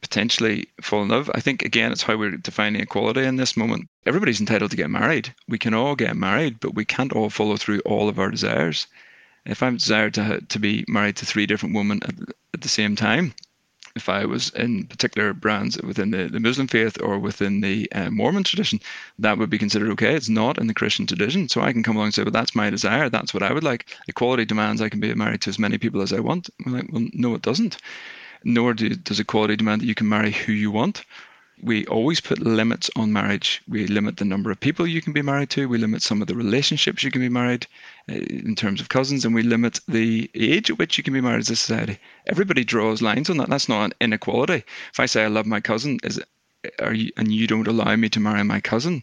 potentially 0.00 0.68
fall 0.80 1.02
in 1.02 1.08
love. 1.08 1.30
I 1.34 1.40
think 1.40 1.62
again, 1.62 1.92
it's 1.92 2.02
how 2.02 2.16
we're 2.16 2.36
defining 2.36 2.80
equality 2.80 3.24
in 3.24 3.36
this 3.36 3.56
moment. 3.56 3.88
Everybody's 4.06 4.40
entitled 4.40 4.70
to 4.70 4.76
get 4.76 4.90
married. 4.90 5.34
We 5.48 5.58
can 5.58 5.74
all 5.74 5.94
get 5.94 6.16
married, 6.16 6.60
but 6.60 6.74
we 6.74 6.84
can't 6.84 7.12
all 7.12 7.30
follow 7.30 7.56
through 7.56 7.80
all 7.80 8.08
of 8.08 8.18
our 8.18 8.30
desires. 8.30 8.86
If 9.46 9.62
I'm 9.62 9.76
desired 9.76 10.14
to 10.14 10.40
to 10.40 10.58
be 10.58 10.84
married 10.88 11.16
to 11.16 11.26
three 11.26 11.46
different 11.46 11.74
women 11.74 12.00
at, 12.02 12.14
at 12.54 12.60
the 12.60 12.68
same 12.68 12.96
time, 12.96 13.34
if 13.96 14.08
I 14.08 14.24
was 14.24 14.50
in 14.50 14.86
particular 14.86 15.32
brands 15.32 15.80
within 15.82 16.10
the, 16.10 16.28
the 16.28 16.40
Muslim 16.40 16.68
faith 16.68 17.00
or 17.02 17.18
within 17.18 17.60
the 17.60 17.90
uh, 17.92 18.10
Mormon 18.10 18.44
tradition, 18.44 18.80
that 19.18 19.38
would 19.38 19.50
be 19.50 19.58
considered 19.58 19.90
okay. 19.92 20.14
It's 20.14 20.28
not 20.28 20.58
in 20.58 20.66
the 20.66 20.74
Christian 20.74 21.06
tradition. 21.06 21.48
So 21.48 21.60
I 21.60 21.72
can 21.72 21.82
come 21.82 21.96
along 21.96 22.06
and 22.06 22.14
say, 22.14 22.22
well, 22.22 22.30
that's 22.30 22.54
my 22.54 22.70
desire. 22.70 23.08
That's 23.08 23.34
what 23.34 23.42
I 23.42 23.52
would 23.52 23.64
like. 23.64 23.86
Equality 24.08 24.44
demands 24.44 24.80
I 24.80 24.88
can 24.88 25.00
be 25.00 25.12
married 25.14 25.40
to 25.42 25.50
as 25.50 25.58
many 25.58 25.78
people 25.78 26.02
as 26.02 26.12
I 26.12 26.20
want. 26.20 26.50
I'm 26.64 26.72
like, 26.72 26.92
well, 26.92 27.06
no, 27.12 27.34
it 27.34 27.42
doesn't. 27.42 27.78
Nor 28.44 28.74
do, 28.74 28.88
does 28.90 29.20
equality 29.20 29.56
demand 29.56 29.82
that 29.82 29.86
you 29.86 29.94
can 29.94 30.08
marry 30.08 30.32
who 30.32 30.52
you 30.52 30.70
want 30.70 31.04
we 31.62 31.86
always 31.86 32.20
put 32.20 32.38
limits 32.38 32.90
on 32.96 33.12
marriage. 33.12 33.60
We 33.68 33.86
limit 33.86 34.16
the 34.16 34.24
number 34.24 34.50
of 34.50 34.60
people 34.60 34.86
you 34.86 35.02
can 35.02 35.12
be 35.12 35.22
married 35.22 35.50
to. 35.50 35.68
We 35.68 35.78
limit 35.78 36.02
some 36.02 36.22
of 36.22 36.28
the 36.28 36.34
relationships 36.34 37.02
you 37.02 37.10
can 37.10 37.20
be 37.20 37.28
married 37.28 37.66
uh, 38.08 38.14
in 38.14 38.54
terms 38.54 38.80
of 38.80 38.88
cousins, 38.88 39.24
and 39.24 39.34
we 39.34 39.42
limit 39.42 39.80
the 39.86 40.30
age 40.34 40.70
at 40.70 40.78
which 40.78 40.96
you 40.96 41.04
can 41.04 41.12
be 41.12 41.20
married 41.20 41.40
as 41.40 41.50
a 41.50 41.56
society. 41.56 41.98
Everybody 42.26 42.64
draws 42.64 43.02
lines 43.02 43.28
on 43.28 43.36
that. 43.38 43.50
That's 43.50 43.68
not 43.68 43.84
an 43.84 43.92
inequality. 44.00 44.64
If 44.92 45.00
I 45.00 45.06
say 45.06 45.24
I 45.24 45.28
love 45.28 45.46
my 45.46 45.60
cousin, 45.60 45.98
is 46.02 46.18
it, 46.18 46.74
are 46.80 46.94
you 46.94 47.10
and 47.16 47.32
you 47.32 47.46
don't 47.46 47.68
allow 47.68 47.94
me 47.96 48.08
to 48.10 48.20
marry 48.20 48.42
my 48.44 48.60
cousin? 48.60 49.02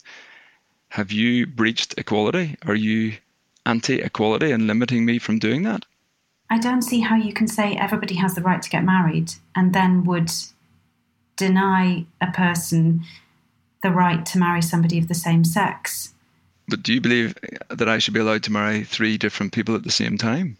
Have 0.90 1.12
you 1.12 1.46
breached 1.46 1.96
equality? 1.98 2.56
Are 2.66 2.76
you 2.76 3.18
anti-equality 3.66 4.52
and 4.52 4.68
limiting 4.68 5.06
me 5.06 5.20
from 5.20 5.38
doing 5.38 5.64
that? 5.64 5.86
I 6.50 6.58
don't 6.58 6.82
see 6.82 7.02
how 7.02 7.16
you 7.16 7.34
can 7.34 7.48
say 7.48 7.76
everybody 7.76 8.16
has 8.16 8.36
the 8.36 8.42
right 8.42 8.62
to 8.62 8.70
get 8.70 8.84
married 8.84 9.34
and 9.56 9.74
then 9.74 10.06
would 10.06 10.32
deny 11.36 12.06
a 12.22 12.32
person 12.32 13.04
the 13.84 13.92
right 13.92 14.26
to 14.26 14.40
marry 14.40 14.62
somebody 14.62 14.98
of 14.98 15.08
the 15.08 15.14
same 15.14 15.44
sex. 15.44 16.14
But 16.68 16.84
do 16.84 16.94
you 16.94 17.02
believe 17.02 17.36
that 17.70 17.88
I 17.88 18.00
should 18.00 18.14
be 18.14 18.20
allowed 18.20 18.44
to 18.44 18.52
marry 18.52 18.84
three 18.84 19.18
different 19.18 19.54
people 19.54 19.76
at 19.76 19.84
the 19.84 19.92
same 19.92 20.18
time? 20.18 20.58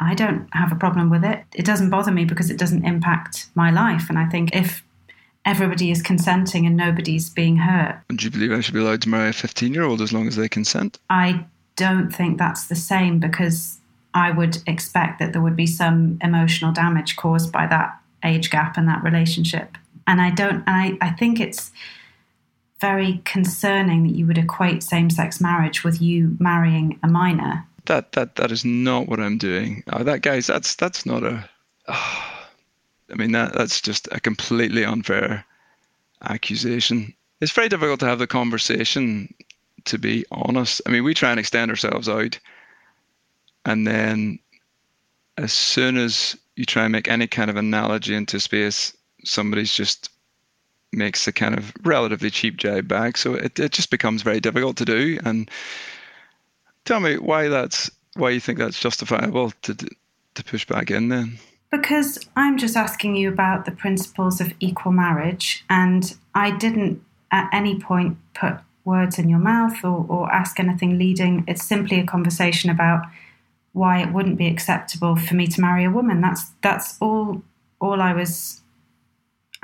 I 0.00 0.14
don't 0.14 0.48
have 0.52 0.72
a 0.72 0.76
problem 0.76 1.10
with 1.10 1.24
it. 1.24 1.44
It 1.54 1.64
doesn't 1.64 1.90
bother 1.90 2.12
me 2.12 2.24
because 2.24 2.50
it 2.50 2.58
doesn't 2.58 2.84
impact 2.84 3.46
my 3.54 3.70
life. 3.70 4.08
And 4.08 4.18
I 4.18 4.26
think 4.26 4.54
if 4.54 4.84
everybody 5.44 5.90
is 5.90 6.02
consenting 6.02 6.66
and 6.66 6.76
nobody's 6.76 7.30
being 7.30 7.56
hurt. 7.56 8.00
Do 8.08 8.24
you 8.24 8.30
believe 8.30 8.52
I 8.52 8.60
should 8.60 8.74
be 8.74 8.80
allowed 8.80 9.02
to 9.02 9.08
marry 9.08 9.30
a 9.30 9.32
15 9.32 9.74
year 9.74 9.84
old 9.84 10.00
as 10.00 10.12
long 10.12 10.26
as 10.26 10.36
they 10.36 10.48
consent? 10.48 10.98
I 11.10 11.46
don't 11.76 12.10
think 12.10 12.38
that's 12.38 12.66
the 12.66 12.76
same 12.76 13.18
because 13.18 13.78
I 14.14 14.30
would 14.30 14.58
expect 14.66 15.18
that 15.18 15.32
there 15.32 15.42
would 15.42 15.56
be 15.56 15.66
some 15.66 16.18
emotional 16.22 16.72
damage 16.72 17.16
caused 17.16 17.52
by 17.52 17.66
that 17.66 17.98
age 18.24 18.50
gap 18.50 18.76
and 18.76 18.88
that 18.88 19.02
relationship 19.02 19.76
and 20.06 20.20
I 20.20 20.30
don't, 20.30 20.62
and 20.66 20.68
I, 20.68 20.98
I 21.00 21.10
think 21.10 21.40
it's 21.40 21.70
very 22.80 23.22
concerning 23.24 24.02
that 24.04 24.14
you 24.14 24.26
would 24.26 24.38
equate 24.38 24.82
same-sex 24.82 25.40
marriage 25.40 25.84
with 25.84 26.02
you 26.02 26.36
marrying 26.38 26.98
a 27.02 27.08
minor. 27.08 27.66
That 27.86 28.12
that 28.12 28.36
that 28.36 28.50
is 28.50 28.64
not 28.64 29.08
what 29.08 29.20
I'm 29.20 29.38
doing. 29.38 29.82
Oh, 29.92 30.04
that 30.04 30.22
guys, 30.22 30.46
that's 30.46 30.74
that's 30.74 31.04
not 31.04 31.22
a. 31.22 31.48
Oh, 31.88 32.30
I 33.10 33.16
mean 33.16 33.32
that 33.32 33.52
that's 33.52 33.80
just 33.82 34.08
a 34.12 34.20
completely 34.20 34.84
unfair 34.84 35.44
accusation. 36.22 37.12
It's 37.40 37.52
very 37.52 37.68
difficult 37.68 38.00
to 38.00 38.06
have 38.06 38.18
the 38.18 38.26
conversation. 38.26 39.32
To 39.86 39.98
be 39.98 40.24
honest, 40.30 40.80
I 40.86 40.90
mean 40.90 41.04
we 41.04 41.12
try 41.12 41.30
and 41.30 41.38
extend 41.38 41.70
ourselves 41.70 42.08
out, 42.08 42.38
and 43.64 43.86
then 43.86 44.38
as 45.36 45.52
soon 45.52 45.96
as 45.96 46.36
you 46.56 46.64
try 46.64 46.84
and 46.84 46.92
make 46.92 47.08
any 47.08 47.26
kind 47.26 47.50
of 47.50 47.56
analogy 47.56 48.14
into 48.14 48.38
space, 48.38 48.96
somebody's 49.24 49.74
just 49.74 50.10
makes 50.92 51.26
a 51.26 51.32
kind 51.32 51.58
of 51.58 51.72
relatively 51.82 52.30
cheap 52.30 52.56
jibe 52.56 52.86
back. 52.86 53.16
So 53.16 53.34
it, 53.34 53.58
it 53.58 53.72
just 53.72 53.90
becomes 53.90 54.22
very 54.22 54.40
difficult 54.40 54.76
to 54.76 54.84
do. 54.84 55.18
And 55.24 55.50
tell 56.84 57.00
me 57.00 57.18
why 57.18 57.48
that's 57.48 57.90
why 58.14 58.30
you 58.30 58.40
think 58.40 58.58
that's 58.58 58.78
justifiable 58.78 59.52
to 59.62 59.74
to 59.74 60.44
push 60.44 60.66
back 60.66 60.90
in 60.90 61.08
then. 61.08 61.38
Because 61.70 62.18
I'm 62.36 62.58
just 62.58 62.76
asking 62.76 63.16
you 63.16 63.28
about 63.28 63.64
the 63.64 63.72
principles 63.72 64.40
of 64.40 64.52
equal 64.60 64.92
marriage, 64.92 65.64
and 65.68 66.14
I 66.34 66.52
didn't 66.56 67.04
at 67.32 67.48
any 67.52 67.80
point 67.80 68.16
put 68.34 68.54
words 68.84 69.18
in 69.18 69.28
your 69.28 69.38
mouth 69.38 69.82
or, 69.82 70.06
or 70.08 70.32
ask 70.32 70.60
anything 70.60 70.98
leading. 70.98 71.44
It's 71.48 71.64
simply 71.64 71.98
a 71.98 72.06
conversation 72.06 72.70
about 72.70 73.04
why 73.74 74.00
it 74.00 74.12
wouldn't 74.12 74.38
be 74.38 74.46
acceptable 74.46 75.16
for 75.16 75.34
me 75.34 75.46
to 75.48 75.60
marry 75.60 75.84
a 75.84 75.90
woman. 75.90 76.22
That's 76.22 76.50
that's 76.62 76.96
all 77.00 77.42
all 77.80 78.00
I 78.00 78.14
was 78.14 78.62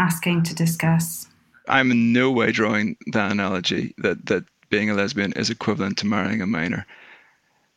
asking 0.01 0.42
to 0.44 0.55
discuss? 0.55 1.29
I'm 1.68 1.90
in 1.90 2.12
no 2.12 2.31
way 2.31 2.53
drawing 2.53 2.96
that 3.12 3.31
analogy 3.31 3.94
that, 3.99 4.27
that 4.27 4.44
being 4.70 4.90
a 4.90 4.94
lesbian 4.94 5.33
is 5.35 5.51
equivalent 5.51 5.99
to 5.99 6.07
marrying 6.07 6.40
a 6.40 6.46
minor. 6.46 6.87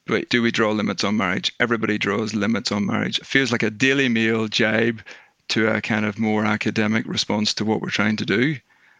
But 0.05 0.29
do 0.29 0.41
we 0.41 0.51
draw 0.51 0.71
limits 0.71 1.03
on 1.03 1.17
marriage? 1.17 1.53
Everybody 1.59 1.97
draws 1.97 2.33
limits 2.33 2.71
on 2.71 2.85
marriage. 2.85 3.19
It 3.19 3.25
feels 3.25 3.51
like 3.51 3.63
a 3.63 3.69
Daily 3.69 4.09
Mail 4.09 4.47
jibe 4.47 5.01
to 5.49 5.67
a 5.67 5.81
kind 5.81 6.05
of 6.05 6.19
more 6.19 6.45
academic 6.45 7.05
response 7.05 7.53
to 7.55 7.65
what 7.65 7.81
we're 7.81 7.89
trying 7.89 8.17
to 8.17 8.25
do. 8.25 8.57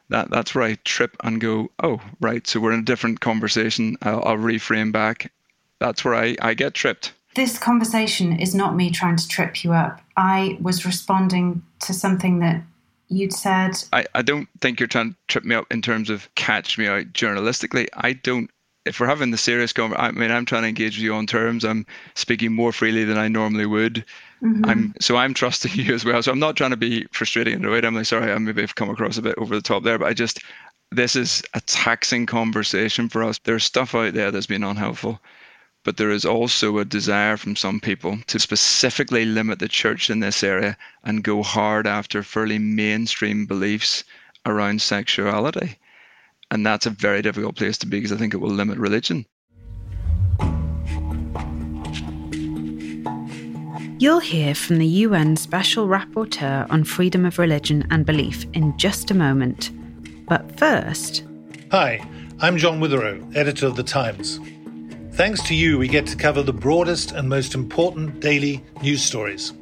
That 0.09 0.29
that's 0.29 0.53
where 0.53 0.65
I 0.65 0.77
trip 0.83 1.15
and 1.23 1.41
go, 1.41 1.71
oh 1.81 2.01
right, 2.19 2.45
so 2.45 2.59
we're 2.59 2.73
in 2.73 2.81
a 2.81 2.83
different 2.91 3.21
conversation. 3.21 3.97
I'll, 4.01 4.23
I'll 4.23 4.37
reframe 4.37 4.91
back. 4.91 5.31
That's 5.79 6.05
where 6.05 6.15
I, 6.15 6.35
I 6.41 6.53
get 6.53 6.73
tripped. 6.73 7.13
This 7.35 7.57
conversation 7.57 8.39
is 8.39 8.53
not 8.53 8.75
me 8.75 8.91
trying 8.91 9.15
to 9.15 9.27
trip 9.27 9.63
you 9.63 9.73
up. 9.73 10.01
I 10.17 10.57
was 10.61 10.85
responding 10.85 11.63
to 11.81 11.93
something 11.93 12.39
that 12.39 12.61
you'd 13.09 13.33
said. 13.33 13.71
I, 13.91 14.05
I 14.13 14.21
don't 14.21 14.47
think 14.61 14.79
you're 14.79 14.87
trying 14.87 15.11
to 15.11 15.17
trip 15.27 15.43
me 15.43 15.55
up 15.55 15.65
in 15.71 15.81
terms 15.81 16.09
of 16.09 16.29
catch 16.35 16.77
me 16.77 16.87
out 16.87 17.05
journalistically. 17.13 17.87
I 17.93 18.13
don't. 18.13 18.49
If 18.85 18.99
we're 18.99 19.07
having 19.07 19.31
the 19.31 19.37
serious 19.37 19.71
conversation, 19.71 20.05
I 20.05 20.11
mean, 20.11 20.29
I'm 20.29 20.45
trying 20.45 20.63
to 20.63 20.67
engage 20.67 20.97
with 20.97 21.03
you 21.03 21.13
on 21.13 21.25
terms. 21.25 21.63
I'm 21.63 21.85
speaking 22.15 22.51
more 22.51 22.73
freely 22.73 23.05
than 23.05 23.17
I 23.17 23.29
normally 23.29 23.65
would. 23.65 24.05
Mm-hmm. 24.43 24.65
I'm 24.65 24.93
so 24.99 25.15
I'm 25.15 25.33
trusting 25.33 25.71
you 25.75 25.93
as 25.93 26.03
well. 26.03 26.21
So 26.21 26.31
I'm 26.31 26.39
not 26.39 26.57
trying 26.57 26.71
to 26.71 26.77
be 26.77 27.07
frustrating 27.11 27.55
in 27.55 27.61
the 27.61 27.69
way. 27.69 27.79
I'm 27.79 27.95
like, 27.95 28.05
sorry, 28.05 28.31
I 28.31 28.37
maybe 28.37 28.61
have 28.61 28.75
come 28.75 28.89
across 28.89 29.17
a 29.17 29.21
bit 29.21 29.37
over 29.37 29.55
the 29.55 29.61
top 29.61 29.83
there, 29.83 29.97
but 29.97 30.07
I 30.07 30.13
just 30.13 30.41
this 30.91 31.15
is 31.15 31.41
a 31.55 31.61
taxing 31.61 32.25
conversation 32.25 33.09
for 33.09 33.23
us. 33.23 33.39
There's 33.43 33.63
stuff 33.63 33.95
out 33.95 34.13
there 34.13 34.29
that's 34.29 34.45
been 34.45 34.63
unhelpful 34.63 35.19
but 35.83 35.97
there 35.97 36.11
is 36.11 36.25
also 36.25 36.77
a 36.77 36.85
desire 36.85 37.37
from 37.37 37.55
some 37.55 37.79
people 37.79 38.17
to 38.27 38.39
specifically 38.39 39.25
limit 39.25 39.59
the 39.59 39.67
church 39.67 40.09
in 40.09 40.19
this 40.19 40.43
area 40.43 40.77
and 41.03 41.23
go 41.23 41.43
hard 41.43 41.85
after 41.85 42.23
fairly 42.23 42.57
mainstream 42.57 43.45
beliefs 43.45 44.03
around 44.45 44.81
sexuality. 44.81 45.77
And 46.51 46.65
that's 46.65 46.85
a 46.85 46.91
very 46.91 47.21
difficult 47.21 47.55
place 47.55 47.77
to 47.79 47.87
be 47.87 47.97
because 47.97 48.11
I 48.11 48.17
think 48.17 48.33
it 48.33 48.37
will 48.37 48.49
limit 48.49 48.77
religion. 48.77 49.25
You'll 53.99 54.19
hear 54.19 54.53
from 54.53 54.79
the 54.79 54.87
UN 54.87 55.37
Special 55.37 55.87
Rapporteur 55.87 56.69
on 56.69 56.83
freedom 56.83 57.25
of 57.25 57.39
religion 57.39 57.87
and 57.89 58.05
belief 58.05 58.45
in 58.53 58.77
just 58.77 59.11
a 59.11 59.13
moment. 59.13 59.71
But 60.27 60.57
first. 60.59 61.23
Hi, 61.71 62.05
I'm 62.39 62.57
John 62.57 62.79
Witherow, 62.79 63.35
editor 63.35 63.67
of 63.67 63.75
The 63.75 63.83
Times. 63.83 64.39
Thanks 65.13 65.43
to 65.43 65.53
you, 65.53 65.77
we 65.77 65.87
get 65.87 66.07
to 66.07 66.15
cover 66.15 66.41
the 66.41 66.51
broadest 66.51 67.11
and 67.11 67.29
most 67.29 67.53
important 67.53 68.19
daily 68.19 68.63
news 68.81 69.03
stories. 69.03 69.53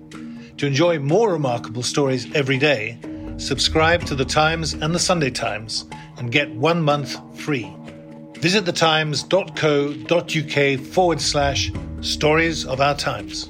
To 0.55 0.65
enjoy 0.65 0.99
more 0.99 1.29
remarkable 1.29 1.83
stories 1.83 2.33
every 2.33 2.57
day, 2.57 2.97
subscribe 3.35 4.05
to 4.05 4.15
The 4.15 4.23
Times 4.23 4.73
and 4.73 4.95
The 4.95 4.99
Sunday 4.99 5.29
Times 5.29 5.83
and 6.15 6.31
get 6.31 6.49
one 6.51 6.81
month 6.81 7.17
free. 7.37 7.69
Visit 8.37 8.63
thetimes.co.uk 8.63 10.85
forward 10.85 11.19
slash 11.19 11.69
stories 11.99 12.65
of 12.65 12.79
our 12.79 12.95
times. 12.95 13.49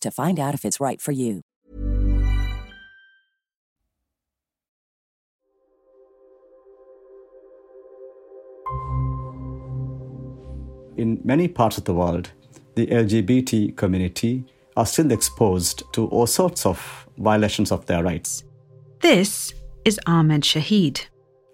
to 0.00 0.10
find 0.10 0.38
out 0.38 0.54
if 0.54 0.64
it's 0.64 0.80
right 0.80 1.00
for 1.00 1.12
you. 1.12 1.42
In 10.96 11.20
many 11.24 11.46
parts 11.46 11.76
of 11.76 11.84
the 11.84 11.92
world, 11.92 12.30
the 12.74 12.86
LGBT 12.86 13.76
community 13.76 14.44
are 14.76 14.86
still 14.86 15.12
exposed 15.12 15.82
to 15.92 16.06
all 16.08 16.26
sorts 16.26 16.64
of 16.64 17.06
violations 17.18 17.70
of 17.70 17.84
their 17.86 18.02
rights. 18.02 18.44
This 19.00 19.52
is 19.84 20.00
Ahmed 20.06 20.42
Shaheed. 20.42 21.06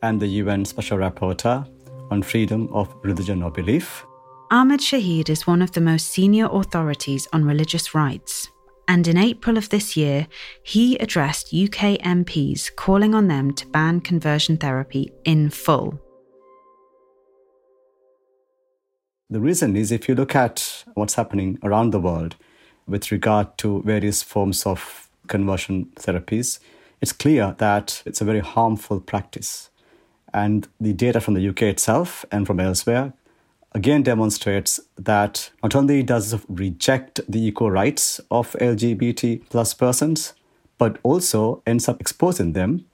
And 0.02 0.20
the 0.20 0.26
UN 0.26 0.64
Special 0.64 0.98
Rapporteur 0.98 1.68
on 2.10 2.22
Freedom 2.22 2.68
of 2.72 2.94
Religion 3.02 3.42
or 3.42 3.50
Belief. 3.50 4.04
Ahmed 4.52 4.80
Shaheed 4.80 5.30
is 5.30 5.46
one 5.46 5.62
of 5.62 5.72
the 5.72 5.80
most 5.80 6.08
senior 6.08 6.46
authorities 6.52 7.26
on 7.32 7.42
religious 7.42 7.94
rights. 7.94 8.50
And 8.86 9.08
in 9.08 9.16
April 9.16 9.56
of 9.56 9.70
this 9.70 9.96
year, 9.96 10.26
he 10.62 10.98
addressed 10.98 11.54
UK 11.54 11.96
MPs 12.04 12.76
calling 12.76 13.14
on 13.14 13.28
them 13.28 13.54
to 13.54 13.66
ban 13.68 14.02
conversion 14.02 14.58
therapy 14.58 15.10
in 15.24 15.48
full. 15.48 15.98
The 19.30 19.40
reason 19.40 19.74
is 19.74 19.90
if 19.90 20.06
you 20.06 20.14
look 20.14 20.36
at 20.36 20.84
what's 20.92 21.14
happening 21.14 21.58
around 21.62 21.92
the 21.92 22.00
world 22.00 22.36
with 22.86 23.10
regard 23.10 23.56
to 23.56 23.80
various 23.84 24.22
forms 24.22 24.66
of 24.66 25.08
conversion 25.28 25.86
therapies, 25.96 26.58
it's 27.00 27.12
clear 27.12 27.54
that 27.56 28.02
it's 28.04 28.20
a 28.20 28.26
very 28.26 28.40
harmful 28.40 29.00
practice. 29.00 29.70
And 30.34 30.68
the 30.78 30.92
data 30.92 31.22
from 31.22 31.32
the 31.32 31.48
UK 31.48 31.62
itself 31.62 32.26
and 32.30 32.46
from 32.46 32.60
elsewhere 32.60 33.14
again 33.74 34.02
demonstrates 34.02 34.80
that 34.96 35.50
not 35.62 35.74
only 35.74 36.02
does 36.02 36.32
it 36.32 36.40
reject 36.48 37.20
the 37.28 37.44
equal 37.46 37.70
rights 37.70 38.20
of 38.30 38.52
LGBT 38.60 39.48
plus 39.48 39.74
persons, 39.74 40.34
but 40.78 40.98
also 41.02 41.62
ends 41.66 41.88
up 41.88 42.00
exposing 42.00 42.52
them 42.52 42.84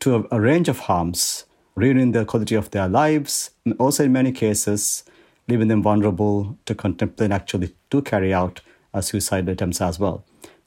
to 0.00 0.16
a, 0.16 0.36
a 0.36 0.40
range 0.40 0.68
of 0.68 0.80
harms, 0.80 1.44
ruining 1.74 2.12
the 2.12 2.24
quality 2.24 2.54
of 2.54 2.70
their 2.70 2.88
lives, 2.88 3.50
and 3.64 3.74
also 3.78 4.04
in 4.04 4.12
many 4.12 4.32
cases, 4.32 5.04
leaving 5.48 5.68
them 5.68 5.82
vulnerable 5.82 6.58
to 6.66 6.74
contemplate 6.74 7.30
actually 7.30 7.74
to 7.90 8.02
carry 8.02 8.34
out 8.34 8.60
a 8.92 9.02
suicide 9.02 9.48
attempts 9.48 9.80
as 9.80 9.98
well. 9.98 10.24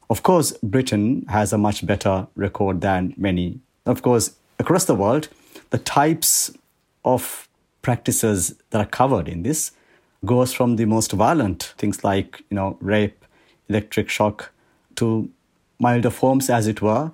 Of 0.10 0.24
course, 0.24 0.52
Britain 0.63 1.26
has 1.30 1.54
a 1.54 1.58
much 1.58 1.86
better 1.86 2.28
record 2.36 2.82
than 2.82 3.13
many. 3.17 3.62
Of 3.86 4.02
course, 4.02 4.36
across 4.60 4.86
the 4.86 4.95
world, 4.95 5.30
the 5.69 5.78
types 5.78 6.52
of 7.06 7.47
practices 7.81 8.55
that 8.69 8.81
are 8.81 8.89
covered 8.89 9.27
in 9.27 9.43
this 9.43 9.71
goes 10.25 10.53
from 10.53 10.75
the 10.75 10.85
most 10.85 11.11
violent 11.11 11.73
things 11.77 12.03
like 12.03 12.43
you 12.49 12.55
know 12.55 12.77
rape 12.79 13.25
electric 13.69 14.09
shock 14.09 14.51
to 14.95 15.29
milder 15.79 16.09
forms 16.11 16.49
as 16.49 16.67
it 16.67 16.81
were 16.81 17.11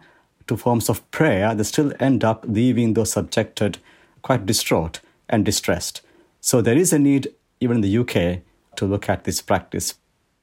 to 0.47 0.57
forms 0.57 0.89
of 0.89 1.09
prayer 1.11 1.53
that 1.53 1.63
still 1.65 1.93
end 1.99 2.23
up 2.23 2.45
leaving 2.47 2.93
those 2.93 3.11
subjected 3.11 3.77
quite 4.21 4.45
distraught 4.45 4.99
and 5.29 5.45
distressed. 5.45 6.01
So 6.41 6.61
there 6.61 6.77
is 6.77 6.93
a 6.93 6.99
need 6.99 7.27
even 7.59 7.77
in 7.77 7.81
the 7.81 7.97
UK 7.97 8.41
to 8.77 8.85
look 8.85 9.09
at 9.09 9.23
this 9.23 9.41
practice. 9.41 9.95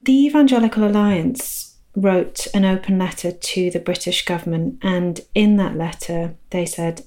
The 0.03 0.27
evangelical 0.27 0.87
alliance 0.87 1.77
wrote 1.97 2.47
an 2.55 2.65
open 2.65 2.99
letter 2.99 3.31
to 3.31 3.71
the 3.71 3.79
british 3.79 4.25
government 4.25 4.77
and 4.83 5.21
in 5.33 5.57
that 5.57 5.77
letter 5.77 6.35
they 6.51 6.67
said 6.67 7.07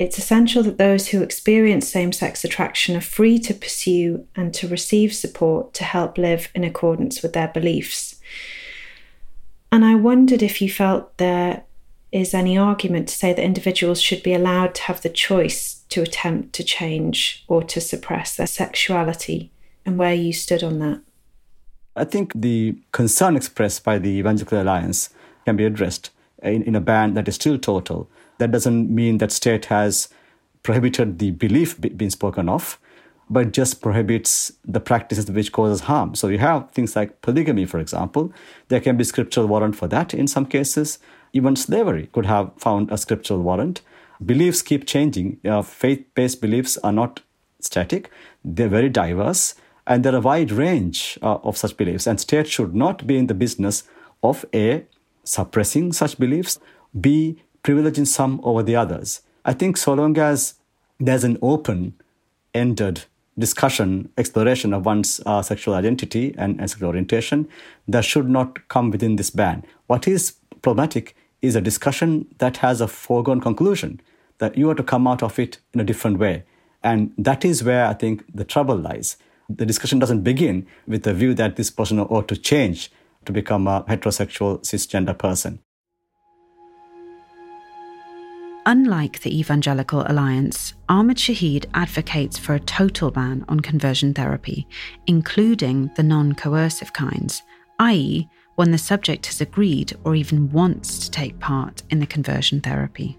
it's 0.00 0.16
essential 0.16 0.62
that 0.62 0.78
those 0.78 1.08
who 1.08 1.22
experience 1.22 1.86
same 1.86 2.10
sex 2.10 2.42
attraction 2.42 2.96
are 2.96 3.02
free 3.02 3.38
to 3.38 3.52
pursue 3.52 4.26
and 4.34 4.54
to 4.54 4.66
receive 4.66 5.14
support 5.14 5.74
to 5.74 5.84
help 5.84 6.16
live 6.16 6.48
in 6.54 6.64
accordance 6.64 7.22
with 7.22 7.34
their 7.34 7.48
beliefs. 7.48 8.18
And 9.70 9.84
I 9.84 9.96
wondered 9.96 10.42
if 10.42 10.62
you 10.62 10.70
felt 10.70 11.18
there 11.18 11.64
is 12.12 12.32
any 12.32 12.56
argument 12.56 13.08
to 13.08 13.14
say 13.14 13.34
that 13.34 13.44
individuals 13.44 14.00
should 14.00 14.22
be 14.22 14.32
allowed 14.32 14.74
to 14.76 14.82
have 14.84 15.02
the 15.02 15.10
choice 15.10 15.82
to 15.90 16.00
attempt 16.00 16.54
to 16.54 16.64
change 16.64 17.44
or 17.46 17.62
to 17.64 17.78
suppress 17.78 18.36
their 18.36 18.46
sexuality 18.46 19.50
and 19.84 19.98
where 19.98 20.14
you 20.14 20.32
stood 20.32 20.62
on 20.62 20.78
that. 20.78 21.02
I 21.94 22.04
think 22.04 22.32
the 22.34 22.74
concern 22.92 23.36
expressed 23.36 23.84
by 23.84 23.98
the 23.98 24.08
Evangelical 24.08 24.62
Alliance 24.62 25.10
can 25.44 25.56
be 25.56 25.66
addressed 25.66 26.10
in, 26.42 26.62
in 26.62 26.74
a 26.74 26.80
ban 26.80 27.12
that 27.14 27.28
is 27.28 27.34
still 27.34 27.58
total. 27.58 28.08
That 28.40 28.50
doesn't 28.50 28.88
mean 28.90 29.18
that 29.18 29.32
state 29.32 29.66
has 29.66 30.08
prohibited 30.62 31.18
the 31.18 31.30
belief 31.30 31.78
being 31.80 32.10
spoken 32.10 32.48
of, 32.48 32.78
but 33.28 33.52
just 33.52 33.80
prohibits 33.80 34.52
the 34.64 34.80
practices 34.80 35.30
which 35.30 35.52
causes 35.52 35.82
harm. 35.82 36.14
So 36.14 36.28
you 36.28 36.38
have 36.38 36.70
things 36.70 36.96
like 36.96 37.20
polygamy, 37.20 37.66
for 37.66 37.78
example. 37.78 38.32
There 38.68 38.80
can 38.80 38.96
be 38.96 39.04
scriptural 39.04 39.46
warrant 39.46 39.76
for 39.76 39.88
that 39.88 40.14
in 40.14 40.26
some 40.26 40.46
cases. 40.46 40.98
Even 41.34 41.54
slavery 41.54 42.08
could 42.12 42.26
have 42.26 42.50
found 42.56 42.90
a 42.90 42.96
scriptural 42.96 43.42
warrant. 43.42 43.82
Beliefs 44.24 44.62
keep 44.62 44.86
changing. 44.86 45.38
Uh, 45.44 45.62
faith-based 45.62 46.40
beliefs 46.40 46.78
are 46.78 46.92
not 46.92 47.20
static; 47.60 48.10
they're 48.42 48.68
very 48.68 48.88
diverse, 48.88 49.54
and 49.86 50.02
there 50.02 50.14
are 50.14 50.24
a 50.24 50.28
wide 50.32 50.50
range 50.50 51.18
uh, 51.22 51.38
of 51.44 51.58
such 51.58 51.76
beliefs. 51.76 52.06
And 52.06 52.18
state 52.18 52.48
should 52.48 52.74
not 52.74 53.06
be 53.06 53.18
in 53.18 53.26
the 53.26 53.34
business 53.34 53.84
of 54.22 54.44
a 54.54 54.86
suppressing 55.24 55.92
such 55.92 56.18
beliefs, 56.18 56.58
b 56.98 57.42
privileging 57.62 58.06
some 58.06 58.40
over 58.42 58.62
the 58.62 58.76
others. 58.76 59.22
I 59.44 59.52
think 59.52 59.76
so 59.76 59.94
long 59.94 60.18
as 60.18 60.54
there's 60.98 61.24
an 61.24 61.38
open-ended 61.42 63.04
discussion, 63.38 64.10
exploration 64.18 64.74
of 64.74 64.84
one's 64.84 65.20
uh, 65.24 65.42
sexual 65.42 65.74
identity 65.74 66.34
and, 66.36 66.60
and 66.60 66.68
sexual 66.68 66.88
orientation, 66.88 67.48
that 67.88 68.04
should 68.04 68.28
not 68.28 68.68
come 68.68 68.90
within 68.90 69.16
this 69.16 69.30
ban. 69.30 69.64
What 69.86 70.06
is 70.06 70.34
problematic 70.62 71.16
is 71.40 71.56
a 71.56 71.60
discussion 71.60 72.26
that 72.38 72.58
has 72.58 72.80
a 72.80 72.88
foregone 72.88 73.40
conclusion 73.40 74.00
that 74.38 74.56
you 74.56 74.68
are 74.70 74.74
to 74.74 74.82
come 74.82 75.06
out 75.06 75.22
of 75.22 75.38
it 75.38 75.58
in 75.72 75.80
a 75.80 75.84
different 75.84 76.18
way. 76.18 76.44
And 76.82 77.12
that 77.18 77.44
is 77.44 77.62
where 77.62 77.86
I 77.86 77.94
think 77.94 78.24
the 78.34 78.44
trouble 78.44 78.76
lies. 78.76 79.16
The 79.48 79.66
discussion 79.66 79.98
doesn't 79.98 80.22
begin 80.22 80.66
with 80.86 81.02
the 81.02 81.14
view 81.14 81.34
that 81.34 81.56
this 81.56 81.70
person 81.70 81.98
ought 81.98 82.28
to 82.28 82.36
change 82.36 82.90
to 83.24 83.32
become 83.32 83.66
a 83.66 83.84
heterosexual 83.84 84.60
cisgender 84.60 85.16
person. 85.16 85.60
Unlike 88.70 89.22
the 89.22 89.36
Evangelical 89.36 90.04
Alliance, 90.06 90.74
Ahmed 90.88 91.16
Shaheed 91.16 91.64
advocates 91.74 92.38
for 92.38 92.54
a 92.54 92.60
total 92.60 93.10
ban 93.10 93.44
on 93.48 93.58
conversion 93.58 94.14
therapy, 94.14 94.64
including 95.08 95.90
the 95.96 96.04
non 96.04 96.34
coercive 96.34 96.92
kinds, 96.92 97.42
i.e., 97.80 98.28
when 98.54 98.70
the 98.70 98.78
subject 98.78 99.26
has 99.26 99.40
agreed 99.40 99.94
or 100.04 100.14
even 100.14 100.52
wants 100.52 101.00
to 101.00 101.10
take 101.10 101.40
part 101.40 101.82
in 101.90 101.98
the 101.98 102.06
conversion 102.06 102.60
therapy. 102.60 103.18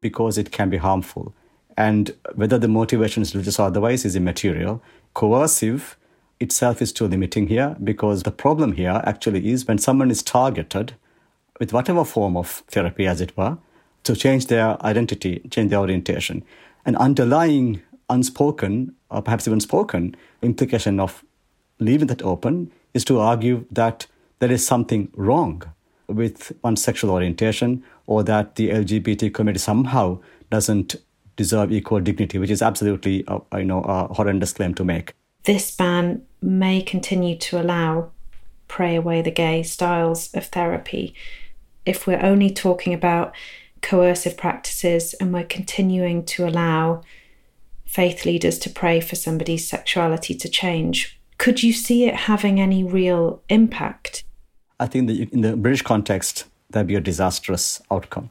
Because 0.00 0.38
it 0.38 0.52
can 0.52 0.70
be 0.70 0.78
harmful. 0.78 1.34
And 1.76 2.14
whether 2.34 2.58
the 2.58 2.66
motivation 2.66 3.22
is 3.22 3.34
religious 3.34 3.60
or 3.60 3.66
otherwise 3.66 4.06
is 4.06 4.16
immaterial. 4.16 4.82
Coercive 5.12 5.97
itself 6.40 6.80
is 6.80 6.92
too 6.92 7.06
limiting 7.06 7.48
here 7.48 7.76
because 7.82 8.22
the 8.22 8.30
problem 8.30 8.72
here 8.72 9.02
actually 9.04 9.50
is 9.50 9.66
when 9.66 9.78
someone 9.78 10.10
is 10.10 10.22
targeted 10.22 10.94
with 11.58 11.72
whatever 11.72 12.04
form 12.04 12.36
of 12.36 12.62
therapy, 12.68 13.06
as 13.06 13.20
it 13.20 13.36
were, 13.36 13.58
to 14.04 14.14
change 14.14 14.46
their 14.46 14.80
identity, 14.84 15.40
change 15.50 15.70
their 15.70 15.80
orientation. 15.80 16.44
An 16.86 16.96
underlying 16.96 17.82
unspoken, 18.08 18.94
or 19.10 19.22
perhaps 19.22 19.46
even 19.46 19.60
spoken, 19.60 20.16
implication 20.42 21.00
of 21.00 21.24
leaving 21.78 22.06
that 22.06 22.22
open 22.22 22.70
is 22.94 23.04
to 23.04 23.18
argue 23.18 23.66
that 23.70 24.06
there 24.38 24.50
is 24.50 24.66
something 24.66 25.08
wrong 25.14 25.62
with 26.06 26.52
one's 26.62 26.82
sexual 26.82 27.10
orientation 27.10 27.82
or 28.06 28.22
that 28.22 28.54
the 28.54 28.70
LGBT 28.70 29.34
community 29.34 29.58
somehow 29.58 30.18
doesn't 30.50 30.96
deserve 31.36 31.70
equal 31.70 32.00
dignity, 32.00 32.38
which 32.38 32.50
is 32.50 32.62
absolutely, 32.62 33.24
a, 33.28 33.58
you 33.58 33.64
know, 33.64 33.82
a 33.82 34.12
horrendous 34.14 34.52
claim 34.52 34.74
to 34.74 34.84
make. 34.84 35.12
This 35.44 35.74
ban 35.74 36.22
may 36.42 36.82
continue 36.82 37.36
to 37.38 37.60
allow 37.60 38.10
pray 38.68 38.94
away 38.94 39.22
the 39.22 39.30
gay 39.30 39.62
styles 39.62 40.32
of 40.34 40.46
therapy 40.46 41.14
if 41.86 42.06
we're 42.06 42.22
only 42.22 42.50
talking 42.50 42.92
about 42.92 43.34
coercive 43.80 44.36
practices 44.36 45.14
and 45.14 45.32
we're 45.32 45.44
continuing 45.44 46.24
to 46.24 46.46
allow 46.46 47.02
faith 47.86 48.26
leaders 48.26 48.58
to 48.58 48.70
pray 48.70 49.00
for 49.00 49.16
somebody's 49.16 49.66
sexuality 49.66 50.34
to 50.34 50.48
change. 50.48 51.18
Could 51.38 51.62
you 51.62 51.72
see 51.72 52.04
it 52.04 52.14
having 52.14 52.60
any 52.60 52.84
real 52.84 53.42
impact? 53.48 54.24
I 54.78 54.86
think 54.86 55.08
that 55.08 55.32
in 55.32 55.40
the 55.40 55.56
British 55.56 55.82
context, 55.82 56.44
that'd 56.70 56.86
be 56.86 56.96
a 56.96 57.00
disastrous 57.00 57.80
outcome 57.90 58.30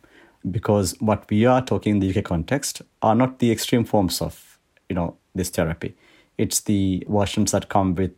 because 0.52 0.96
what 1.00 1.28
we 1.30 1.46
are 1.46 1.62
talking 1.62 1.96
in 1.96 2.00
the 2.00 2.16
UK 2.16 2.24
context 2.24 2.82
are 3.02 3.16
not 3.16 3.40
the 3.40 3.52
extreme 3.52 3.84
forms 3.84 4.22
of, 4.22 4.60
you 4.88 4.96
know, 4.96 5.18
this 5.34 5.50
therapy. 5.50 5.96
It's 6.38 6.60
the 6.62 7.06
versions 7.10 7.52
that 7.52 7.70
come 7.70 7.96
with 7.96 8.12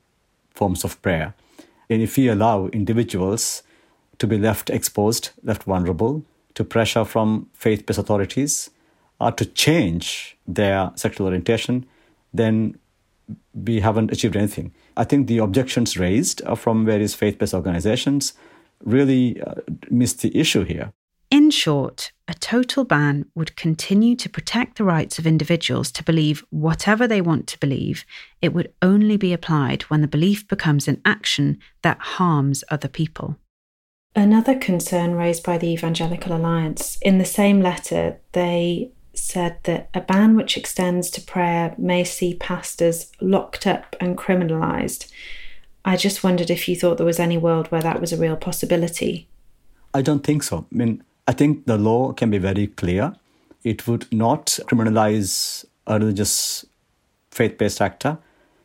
forms 0.52 0.84
of 0.84 1.02
prayer. 1.02 1.34
And 1.90 2.02
if 2.02 2.18
we 2.18 2.28
allow 2.28 2.68
individuals 2.68 3.64
to 4.20 4.28
be 4.28 4.38
left 4.38 4.70
exposed, 4.70 5.30
left 5.44 5.64
vulnerable 5.64 6.24
to 6.56 6.64
pressure 6.64 7.06
from 7.06 7.50
faith 7.54 7.86
based 7.86 8.00
authorities, 8.00 8.70
uh, 9.20 9.32
to 9.32 9.46
change 9.46 10.38
their 10.48 10.92
sexual 10.96 11.28
orientation, 11.28 11.86
then 12.34 12.78
we 13.54 13.80
haven't 13.80 14.12
achieved 14.12 14.36
anything. 14.36 14.72
I 14.98 15.04
think 15.04 15.28
the 15.28 15.38
objections 15.40 15.98
raised 15.98 16.42
from 16.58 16.86
various 16.86 17.14
faith 17.16 17.38
based 17.38 17.54
organizations 17.54 18.34
really 18.84 19.42
uh, 19.42 19.56
miss 19.90 20.14
the 20.14 20.38
issue 20.38 20.64
here. 20.64 20.92
In 21.32 21.52
short, 21.52 22.12
a 22.28 22.34
total 22.34 22.84
ban 22.84 23.26
would 23.36 23.56
continue 23.56 24.16
to 24.16 24.30
protect 24.30 24.78
the 24.78 24.84
rights 24.84 25.20
of 25.20 25.28
individuals 25.28 25.92
to 25.92 26.04
believe 26.04 26.44
whatever 26.50 27.08
they 27.08 27.22
want 27.22 27.46
to 27.48 27.60
believe. 27.60 28.04
It 28.42 28.52
would 28.52 28.74
only 28.82 29.16
be 29.16 29.32
applied 29.32 29.84
when 29.84 30.02
the 30.02 30.08
belief 30.08 30.48
becomes 30.48 30.88
an 30.88 31.02
action 31.06 31.60
that 31.84 32.00
harms 32.00 32.64
other 32.70 32.88
people. 32.88 33.38
Another 34.16 34.56
concern 34.58 35.14
raised 35.14 35.44
by 35.44 35.60
the 35.60 35.68
Evangelical 35.68 36.36
Alliance 36.36 36.98
in 37.04 37.20
the 37.20 37.26
same 37.26 37.62
letter, 37.62 38.20
they 38.32 38.92
said 39.14 39.60
that 39.64 39.90
a 39.94 40.02
ban 40.02 40.36
which 40.36 40.58
extends 40.58 41.12
to 41.12 41.22
prayer 41.22 41.76
may 41.78 42.04
see 42.04 42.34
pastors 42.34 43.12
locked 43.22 43.68
up 43.68 43.96
and 44.00 44.18
criminalised. 44.18 45.12
I 45.86 45.96
just 45.96 46.24
wondered 46.24 46.50
if 46.50 46.68
you 46.68 46.76
thought 46.76 46.98
there 46.98 47.06
was 47.06 47.20
any 47.20 47.38
world 47.38 47.68
where 47.68 47.84
that 47.84 48.02
was 48.02 48.12
a 48.12 48.18
real 48.18 48.36
possibility. 48.36 49.28
I 49.94 50.02
don't 50.02 50.24
think 50.24 50.42
so. 50.44 50.66
I 50.72 50.76
mean, 50.76 51.04
I 51.30 51.32
think 51.32 51.68
the 51.68 51.78
law 51.78 52.12
can 52.12 52.32
be 52.32 52.40
very 52.40 52.66
clear. 52.66 53.14
It 53.64 53.88
would 53.88 54.12
not 54.12 54.48
criminalize 54.64 55.64
a 55.86 56.00
religious 56.00 56.66
faith 57.30 57.56
based 57.60 57.82
actor 57.82 58.18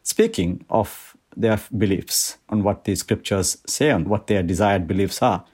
speaking 0.02 0.64
of 0.70 1.14
their 1.36 1.60
beliefs 1.76 2.38
on 2.48 2.62
what 2.62 2.84
the 2.84 2.94
scriptures 2.94 3.58
say 3.66 3.90
and 3.90 4.08
what 4.08 4.28
their 4.28 4.42
desired 4.42 4.86
beliefs 4.86 5.20
are. 5.20 5.44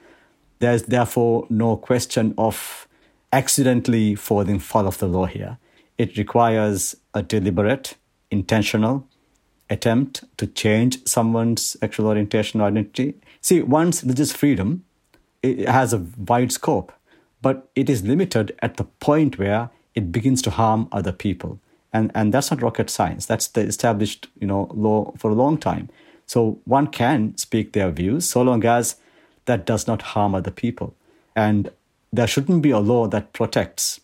There's 0.61 0.85
therefore 0.85 1.49
no 1.51 1.77
question 1.77 2.33
of 2.39 2.87
accidentally 3.33 4.15
falling 4.15 4.61
foul 4.61 4.87
of 4.87 4.99
the 4.99 5.09
law 5.09 5.27
here. 5.27 5.59
It 5.99 6.17
requires 6.17 6.95
a 7.13 7.25
deliberate, 7.25 7.97
intentional 8.31 9.09
attempt 9.69 10.23
to 10.37 10.47
change 10.47 11.05
someone's 11.09 11.77
sexual 11.81 12.07
orientation 12.07 12.61
or 12.61 12.69
identity. 12.69 13.15
See, 13.41 13.63
one's 13.63 14.05
religious 14.05 14.31
freedom 14.31 14.85
has 15.43 15.93
a 15.93 16.07
wide 16.17 16.53
scope, 16.53 16.93
but 17.43 17.69
it 17.75 17.89
is 17.89 18.03
limited 18.03 18.57
at 18.61 18.77
the 18.77 18.85
point 18.85 19.39
where 19.39 19.71
it 19.95 20.13
begins 20.13 20.43
to 20.43 20.51
harm 20.51 20.89
other 20.93 21.13
people. 21.13 21.59
And, 21.93 22.13
and 22.15 22.33
that's 22.33 22.51
not 22.51 22.63
rocket 22.63 22.89
science. 22.91 23.27
That's 23.27 23.49
the 23.49 23.63
established 23.63 24.29
you 24.39 24.47
know, 24.47 24.71
law 24.73 25.13
for 25.19 25.31
a 25.31 25.35
long 25.35 25.59
time. 25.59 25.89
So 26.27 26.61
one 26.65 26.87
can 26.87 27.37
speak 27.37 27.73
their 27.73 27.91
views 27.91 28.29
so 28.29 28.43
long 28.43 28.65
as 28.65 28.97
that 29.47 29.67
does 29.67 29.87
not 29.87 30.03
harm 30.03 30.35
other 30.35 30.53
people. 30.53 30.95
And 31.35 31.71
there 32.13 32.27
shouldn't 32.27 32.63
be 32.63 32.71
a 32.71 32.79
law 32.79 33.09
that 33.09 33.33
protects 33.33 34.01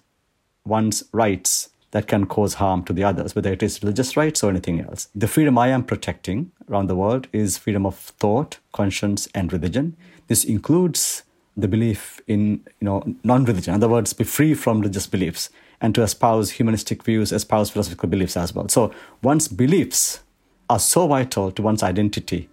one's 0.64 1.04
rights 1.12 1.70
that 1.92 2.08
can 2.08 2.26
cause 2.26 2.54
harm 2.54 2.84
to 2.84 2.92
the 2.92 3.04
others, 3.04 3.34
whether 3.34 3.52
it 3.52 3.62
is 3.62 3.82
religious 3.82 4.16
rights 4.16 4.42
or 4.42 4.50
anything 4.50 4.80
else. 4.80 5.08
The 5.14 5.28
freedom 5.28 5.56
I 5.56 5.68
am 5.68 5.84
protecting 5.84 6.50
around 6.68 6.88
the 6.88 6.96
world 6.96 7.28
is 7.32 7.58
freedom 7.58 7.86
of 7.86 7.96
thought, 7.96 8.58
conscience, 8.72 9.28
and 9.34 9.52
religion. 9.52 9.96
This 10.26 10.44
includes 10.44 11.22
the 11.56 11.68
belief 11.68 12.20
in 12.26 12.64
you 12.80 12.84
know 12.84 13.02
non-religion. 13.24 13.74
In 13.74 13.82
other 13.82 13.88
words, 13.88 14.12
be 14.12 14.24
free 14.24 14.54
from 14.54 14.80
religious 14.80 15.06
beliefs 15.06 15.50
and 15.80 15.94
to 15.94 16.02
espouse 16.02 16.50
humanistic 16.50 17.02
views, 17.02 17.32
espouse 17.32 17.70
philosophical 17.70 18.08
beliefs 18.08 18.36
as 18.36 18.54
well. 18.54 18.68
So 18.68 18.92
one's 19.22 19.48
beliefs 19.48 20.20
are 20.68 20.78
so 20.78 21.06
vital 21.06 21.52
to 21.52 21.62
one's 21.62 21.82
identity. 21.82 22.48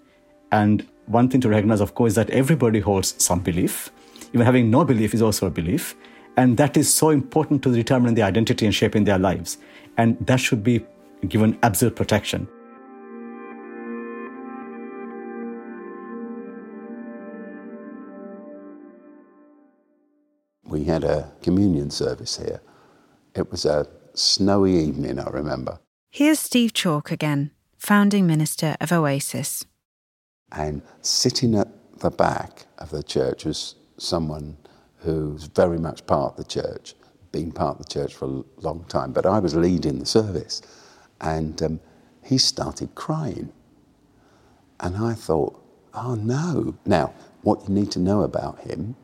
And 0.51 0.87
one 1.07 1.29
thing 1.29 1.41
to 1.41 1.49
recognize, 1.49 1.81
of 1.81 1.95
course, 1.95 2.11
is 2.11 2.15
that 2.15 2.29
everybody 2.29 2.79
holds 2.79 3.21
some 3.23 3.39
belief 3.39 3.91
even 4.33 4.45
having 4.45 4.69
no 4.69 4.83
belief 4.83 5.13
is 5.13 5.21
also 5.21 5.47
a 5.47 5.49
belief. 5.49 5.95
And 6.35 6.57
that 6.57 6.75
is 6.75 6.91
so 6.91 7.09
important 7.11 7.61
to 7.63 7.71
determining 7.71 8.15
their 8.15 8.25
identity 8.25 8.65
and 8.65 8.73
shaping 8.73 9.03
their 9.03 9.19
lives. 9.19 9.59
And 9.97 10.17
that 10.25 10.39
should 10.39 10.63
be 10.63 10.83
given 11.27 11.57
absolute 11.61 11.95
protection. 11.95 12.47
We 20.73 20.85
had 20.85 21.03
a 21.03 21.31
communion 21.43 21.91
service 21.91 22.37
here. 22.37 22.59
It 23.35 23.51
was 23.51 23.63
a 23.63 23.85
snowy 24.15 24.75
evening, 24.75 25.19
I 25.19 25.29
remember. 25.29 25.79
Here's 26.09 26.39
Steve 26.39 26.73
Chalke 26.73 27.11
again, 27.11 27.51
founding 27.77 28.25
minister 28.25 28.75
of 28.81 28.91
Oasis. 28.91 29.65
And 30.51 30.81
sitting 31.03 31.53
at 31.53 31.67
the 31.99 32.09
back 32.09 32.65
of 32.79 32.89
the 32.89 33.03
church 33.03 33.45
was 33.45 33.75
someone 33.99 34.57
who's 34.97 35.43
very 35.43 35.77
much 35.77 36.07
part 36.07 36.31
of 36.31 36.37
the 36.37 36.43
church, 36.43 36.95
been 37.31 37.51
part 37.51 37.79
of 37.79 37.85
the 37.85 37.93
church 37.93 38.15
for 38.15 38.25
a 38.25 38.43
long 38.61 38.83
time. 38.85 39.13
But 39.13 39.27
I 39.27 39.37
was 39.37 39.53
leading 39.53 39.99
the 39.99 40.07
service, 40.07 40.63
and 41.21 41.61
um, 41.61 41.79
he 42.23 42.39
started 42.39 42.95
crying. 42.95 43.53
And 44.79 44.97
I 44.97 45.13
thought, 45.13 45.53
oh 45.93 46.15
no. 46.15 46.73
Now, 46.83 47.13
what 47.43 47.69
you 47.69 47.75
need 47.75 47.91
to 47.91 47.99
know 47.99 48.23
about 48.23 48.61
him 48.61 48.95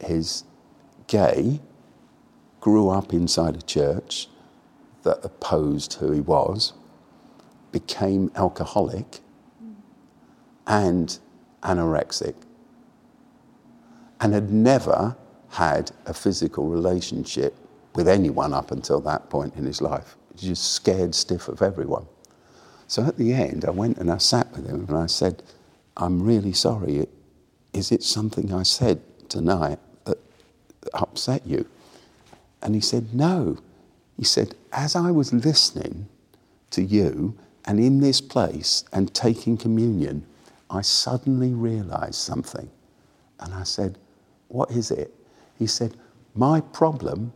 is 0.00 0.44
gay, 1.06 1.60
grew 2.60 2.88
up 2.88 3.12
inside 3.12 3.56
a 3.56 3.62
church 3.62 4.28
that 5.02 5.18
opposed 5.22 5.94
who 5.94 6.12
he 6.12 6.20
was, 6.20 6.72
became 7.72 8.30
alcoholic 8.36 9.20
and 10.66 11.18
anorexic, 11.62 12.34
and 14.20 14.32
had 14.32 14.50
never 14.50 15.16
had 15.50 15.92
a 16.06 16.14
physical 16.14 16.68
relationship 16.68 17.54
with 17.94 18.08
anyone 18.08 18.52
up 18.52 18.70
until 18.70 19.00
that 19.00 19.28
point 19.30 19.54
in 19.56 19.64
his 19.64 19.80
life. 19.80 20.16
He 20.28 20.48
was 20.48 20.58
just 20.58 20.72
scared 20.72 21.14
stiff 21.14 21.48
of 21.48 21.62
everyone. 21.62 22.06
So 22.86 23.04
at 23.04 23.16
the 23.16 23.32
end, 23.32 23.64
I 23.64 23.70
went 23.70 23.98
and 23.98 24.10
I 24.10 24.18
sat 24.18 24.50
with 24.52 24.66
him 24.66 24.86
and 24.88 24.96
I 24.96 25.06
said, 25.06 25.42
I'm 25.96 26.22
really 26.22 26.52
sorry. 26.52 27.06
Is 27.72 27.92
it 27.92 28.02
something 28.02 28.52
I 28.52 28.62
said 28.62 29.00
tonight 29.28 29.78
upset 30.94 31.46
you? 31.46 31.66
And 32.62 32.74
he 32.74 32.80
said, 32.80 33.14
No. 33.14 33.58
He 34.16 34.24
said, 34.24 34.54
As 34.72 34.96
I 34.96 35.10
was 35.10 35.32
listening 35.32 36.08
to 36.70 36.82
you 36.82 37.36
and 37.64 37.78
in 37.78 38.00
this 38.00 38.20
place 38.20 38.84
and 38.92 39.12
taking 39.14 39.56
communion, 39.56 40.26
I 40.70 40.82
suddenly 40.82 41.52
realized 41.52 42.16
something. 42.16 42.70
And 43.40 43.54
I 43.54 43.64
said, 43.64 43.98
What 44.48 44.70
is 44.70 44.90
it? 44.90 45.14
He 45.58 45.66
said, 45.66 45.96
My 46.34 46.60
problem 46.60 47.32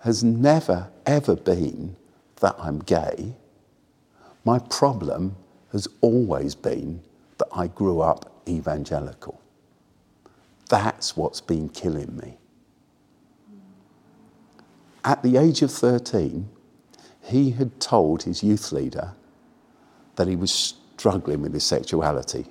has 0.00 0.22
never, 0.22 0.88
ever 1.06 1.34
been 1.34 1.96
that 2.36 2.54
I'm 2.58 2.78
gay. 2.80 3.34
My 4.44 4.58
problem 4.58 5.36
has 5.72 5.88
always 6.00 6.54
been 6.54 7.02
that 7.38 7.48
I 7.52 7.66
grew 7.66 8.00
up 8.00 8.32
evangelical. 8.48 9.40
That's 10.68 11.16
what's 11.16 11.40
been 11.40 11.68
killing 11.68 12.16
me. 12.16 12.38
At 15.08 15.22
the 15.22 15.38
age 15.38 15.62
of 15.62 15.70
13, 15.70 16.50
he 17.22 17.52
had 17.52 17.80
told 17.80 18.24
his 18.24 18.42
youth 18.42 18.72
leader 18.72 19.14
that 20.16 20.28
he 20.28 20.36
was 20.36 20.52
struggling 20.52 21.40
with 21.40 21.54
his 21.54 21.64
sexuality. 21.64 22.44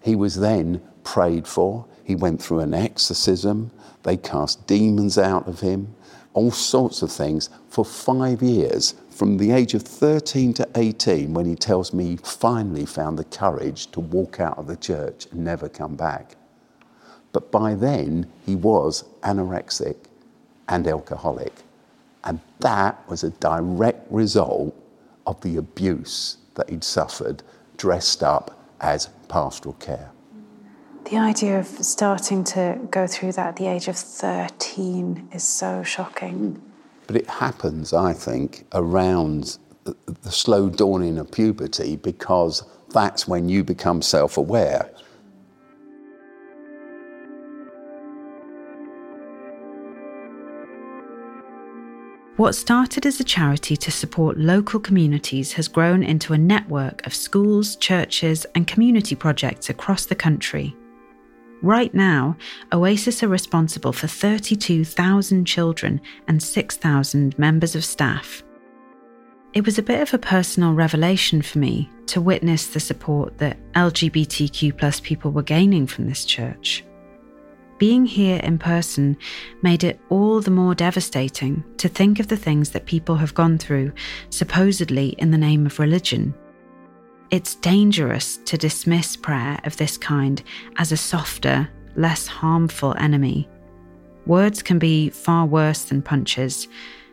He 0.00 0.16
was 0.16 0.36
then 0.36 0.80
prayed 1.04 1.46
for. 1.46 1.84
He 2.02 2.16
went 2.16 2.40
through 2.40 2.60
an 2.60 2.72
exorcism. 2.72 3.72
They 4.04 4.16
cast 4.16 4.66
demons 4.66 5.18
out 5.18 5.46
of 5.46 5.60
him, 5.60 5.94
all 6.32 6.50
sorts 6.50 7.02
of 7.02 7.12
things 7.12 7.50
for 7.68 7.84
five 7.84 8.42
years, 8.42 8.94
from 9.10 9.36
the 9.36 9.50
age 9.50 9.74
of 9.74 9.82
13 9.82 10.54
to 10.54 10.68
18, 10.76 11.34
when 11.34 11.44
he 11.44 11.56
tells 11.56 11.92
me 11.92 12.06
he 12.06 12.16
finally 12.16 12.86
found 12.86 13.18
the 13.18 13.24
courage 13.24 13.90
to 13.90 14.00
walk 14.00 14.40
out 14.40 14.56
of 14.56 14.66
the 14.66 14.76
church 14.76 15.26
and 15.30 15.44
never 15.44 15.68
come 15.68 15.94
back. 15.94 16.36
But 17.32 17.52
by 17.52 17.74
then, 17.74 18.32
he 18.46 18.56
was 18.56 19.04
anorexic 19.22 19.96
and 20.68 20.86
alcoholic. 20.86 21.52
And 22.24 22.40
that 22.60 23.08
was 23.08 23.22
a 23.22 23.30
direct 23.30 24.10
result 24.10 24.74
of 25.26 25.40
the 25.40 25.56
abuse 25.56 26.38
that 26.54 26.68
he'd 26.70 26.84
suffered 26.84 27.42
dressed 27.76 28.22
up 28.22 28.58
as 28.80 29.08
pastoral 29.28 29.74
care. 29.74 30.10
The 31.04 31.18
idea 31.18 31.60
of 31.60 31.66
starting 31.66 32.42
to 32.44 32.78
go 32.90 33.06
through 33.06 33.32
that 33.32 33.48
at 33.48 33.56
the 33.56 33.68
age 33.68 33.86
of 33.86 33.96
13 33.96 35.28
is 35.32 35.44
so 35.44 35.82
shocking. 35.84 36.54
Hmm. 36.54 36.60
But 37.06 37.16
it 37.16 37.28
happens, 37.28 37.92
I 37.92 38.12
think, 38.12 38.66
around 38.72 39.58
the 39.84 40.32
slow 40.32 40.68
dawning 40.68 41.18
of 41.18 41.30
puberty 41.30 41.94
because 41.94 42.64
that's 42.90 43.28
when 43.28 43.48
you 43.48 43.62
become 43.62 44.02
self 44.02 44.36
aware. 44.36 44.90
What 52.36 52.54
started 52.54 53.06
as 53.06 53.18
a 53.18 53.24
charity 53.24 53.78
to 53.78 53.90
support 53.90 54.36
local 54.36 54.78
communities 54.78 55.54
has 55.54 55.68
grown 55.68 56.02
into 56.02 56.34
a 56.34 56.38
network 56.38 57.06
of 57.06 57.14
schools, 57.14 57.76
churches, 57.76 58.44
and 58.54 58.66
community 58.66 59.14
projects 59.14 59.70
across 59.70 60.04
the 60.04 60.14
country. 60.14 60.76
Right 61.62 61.94
now, 61.94 62.36
Oasis 62.74 63.22
are 63.22 63.28
responsible 63.28 63.94
for 63.94 64.06
32,000 64.06 65.46
children 65.46 65.98
and 66.28 66.42
6,000 66.42 67.38
members 67.38 67.74
of 67.74 67.86
staff. 67.86 68.42
It 69.54 69.64
was 69.64 69.78
a 69.78 69.82
bit 69.82 70.02
of 70.02 70.12
a 70.12 70.18
personal 70.18 70.74
revelation 70.74 71.40
for 71.40 71.58
me 71.58 71.90
to 72.08 72.20
witness 72.20 72.66
the 72.66 72.80
support 72.80 73.38
that 73.38 73.56
LGBTQ 73.72 75.02
people 75.02 75.30
were 75.30 75.42
gaining 75.42 75.86
from 75.86 76.06
this 76.06 76.26
church. 76.26 76.84
Being 77.78 78.06
here 78.06 78.40
in 78.42 78.58
person 78.58 79.18
made 79.60 79.84
it 79.84 80.00
all 80.08 80.40
the 80.40 80.50
more 80.50 80.74
devastating 80.74 81.62
to 81.76 81.88
think 81.88 82.18
of 82.18 82.28
the 82.28 82.36
things 82.36 82.70
that 82.70 82.86
people 82.86 83.16
have 83.16 83.34
gone 83.34 83.58
through, 83.58 83.92
supposedly 84.30 85.10
in 85.18 85.30
the 85.30 85.38
name 85.38 85.66
of 85.66 85.78
religion. 85.78 86.34
It's 87.30 87.56
dangerous 87.56 88.38
to 88.46 88.56
dismiss 88.56 89.16
prayer 89.16 89.58
of 89.64 89.76
this 89.76 89.98
kind 89.98 90.42
as 90.76 90.90
a 90.90 90.96
softer, 90.96 91.68
less 91.96 92.26
harmful 92.26 92.94
enemy. 92.98 93.48
Words 94.24 94.62
can 94.62 94.78
be 94.78 95.10
far 95.10 95.44
worse 95.44 95.84
than 95.84 96.02
punches. 96.02 96.68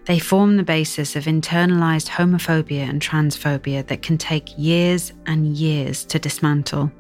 They 0.06 0.20
form 0.20 0.56
the 0.56 0.64
basis 0.64 1.16
of 1.16 1.26
internalized 1.26 2.10
homophobia 2.10 2.88
and 2.90 3.02
transphobia 3.02 3.86
that 3.88 4.02
can 4.02 4.18
take 4.18 4.58
years 4.58 5.12
and 5.26 5.58
years 5.58 6.06
to 6.06 6.20
dismantle. 6.20 6.92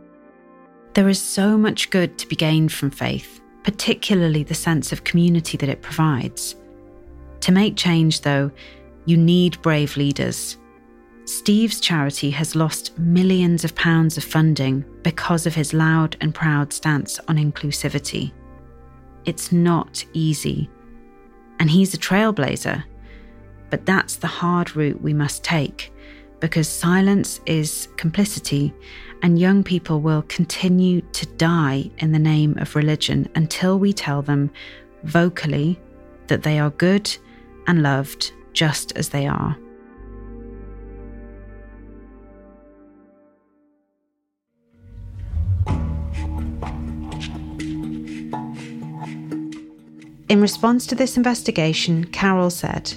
There 0.93 1.09
is 1.09 1.22
so 1.22 1.57
much 1.57 1.89
good 1.89 2.18
to 2.18 2.28
be 2.28 2.36
gained 2.36 2.72
from 2.72 2.91
faith, 2.91 3.41
particularly 3.64 4.43
the 4.43 4.53
sense 4.53 4.91
of 4.91 5.03
community 5.03 5.57
that 5.57 5.70
it 5.70 5.82
provides. 5.82 6.55
To 7.41 7.51
make 7.51 7.76
change, 7.76 8.22
though, 8.22 8.51
you 9.05 9.18
need 9.18 9.61
brave 9.61 9.97
leaders. 9.97 10.57
Steve's 11.26 11.80
charity 11.80 12.32
has 12.32 12.55
lost 12.55 12.97
millions 12.97 13.64
of 13.64 13.76
pounds 13.76 14.18
of 14.18 14.24
funding 14.24 14.84
because 15.03 15.45
of 15.45 15.55
his 15.55 15.74
loud 15.74 16.18
and 16.22 16.36
proud 16.36 16.74
stance 16.74 17.20
on 17.28 17.38
inclusivity. 17.38 18.32
It's 19.26 19.51
not 19.51 20.03
easy. 20.14 20.70
And 21.59 21.70
he's 21.70 21.93
a 21.93 21.97
trailblazer. 21.97 22.84
But 23.70 23.86
that's 23.86 24.18
the 24.18 24.28
hard 24.28 24.76
route 24.76 25.01
we 25.01 25.14
must 25.14 25.43
take 25.43 25.93
because 26.43 26.68
silence 26.68 27.39
is 27.45 27.88
complicity, 27.95 28.74
and 29.24 29.39
young 29.39 29.63
people 29.63 30.01
will 30.01 30.21
continue 30.24 30.99
to 31.13 31.26
die 31.38 31.89
in 31.99 32.11
the 32.11 32.19
name 32.19 32.57
of 32.57 32.76
religion 32.76 33.28
until 33.36 33.80
we 33.80 33.93
tell 33.93 34.21
them 34.21 34.51
vocally 35.05 35.80
that 36.28 36.43
they 36.43 36.59
are 36.59 36.69
good 36.71 37.15
and 37.65 37.82
loved 37.82 38.34
just 38.51 38.91
as 38.97 39.09
they 39.09 39.26
are. 39.26 39.57
In 50.28 50.41
response 50.41 50.86
to 50.88 50.95
this 50.95 51.15
investigation, 51.15 52.05
Carol 52.05 52.49
said, 52.49 52.93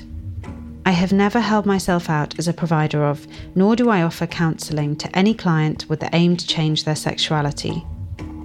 I 0.87 0.93
have 0.93 1.13
never 1.13 1.41
held 1.41 1.67
myself 1.67 2.09
out 2.09 2.39
as 2.39 2.47
a 2.47 2.53
provider 2.53 3.03
of, 3.03 3.27
nor 3.57 3.75
do 3.75 3.91
I 3.91 4.03
offer 4.03 4.25
counselling 4.25 4.95
to 4.99 5.19
any 5.19 5.35
client 5.35 5.85
with 5.89 5.99
the 5.99 6.15
aim 6.15 6.37
to 6.37 6.47
change 6.47 6.85
their 6.85 6.95
sexuality. 6.95 7.85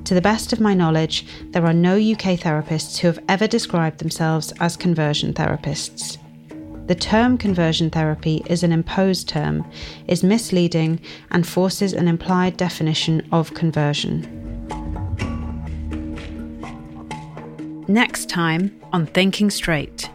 To 0.05 0.15
the 0.15 0.21
best 0.21 0.51
of 0.51 0.59
my 0.59 0.73
knowledge, 0.73 1.27
there 1.51 1.67
are 1.67 1.71
no 1.71 1.97
UK 1.97 2.39
therapists 2.39 2.97
who 2.97 3.05
have 3.05 3.19
ever 3.29 3.45
described 3.45 3.99
themselves 3.99 4.53
as 4.59 4.75
conversion 4.75 5.35
therapists. 5.35 6.17
The 6.87 6.95
term 6.95 7.37
conversion 7.37 7.91
therapy 7.91 8.41
is 8.47 8.63
an 8.63 8.71
imposed 8.71 9.29
term, 9.29 9.63
is 10.07 10.23
misleading, 10.23 10.99
and 11.29 11.47
forces 11.47 11.93
an 11.93 12.07
implied 12.07 12.57
definition 12.57 13.21
of 13.31 13.53
conversion. 13.53 14.25
Next 17.87 18.29
time 18.29 18.81
on 18.91 19.05
Thinking 19.05 19.51
Straight 19.51 20.09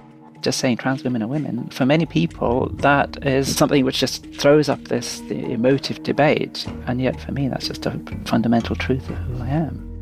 just 0.46 0.60
saying 0.60 0.76
trans 0.76 1.02
women 1.02 1.24
are 1.24 1.26
women, 1.26 1.68
for 1.70 1.84
many 1.84 2.06
people, 2.06 2.68
that 2.74 3.26
is 3.26 3.56
something 3.56 3.84
which 3.84 3.98
just 3.98 4.24
throws 4.34 4.68
up 4.68 4.80
this 4.84 5.20
emotive 5.28 6.04
debate. 6.04 6.64
And 6.86 7.00
yet, 7.00 7.20
for 7.20 7.32
me, 7.32 7.48
that's 7.48 7.66
just 7.66 7.84
a 7.84 8.00
fundamental 8.26 8.76
truth 8.76 9.10
of 9.10 9.16
who 9.16 9.42
I 9.42 9.48
am. 9.48 10.00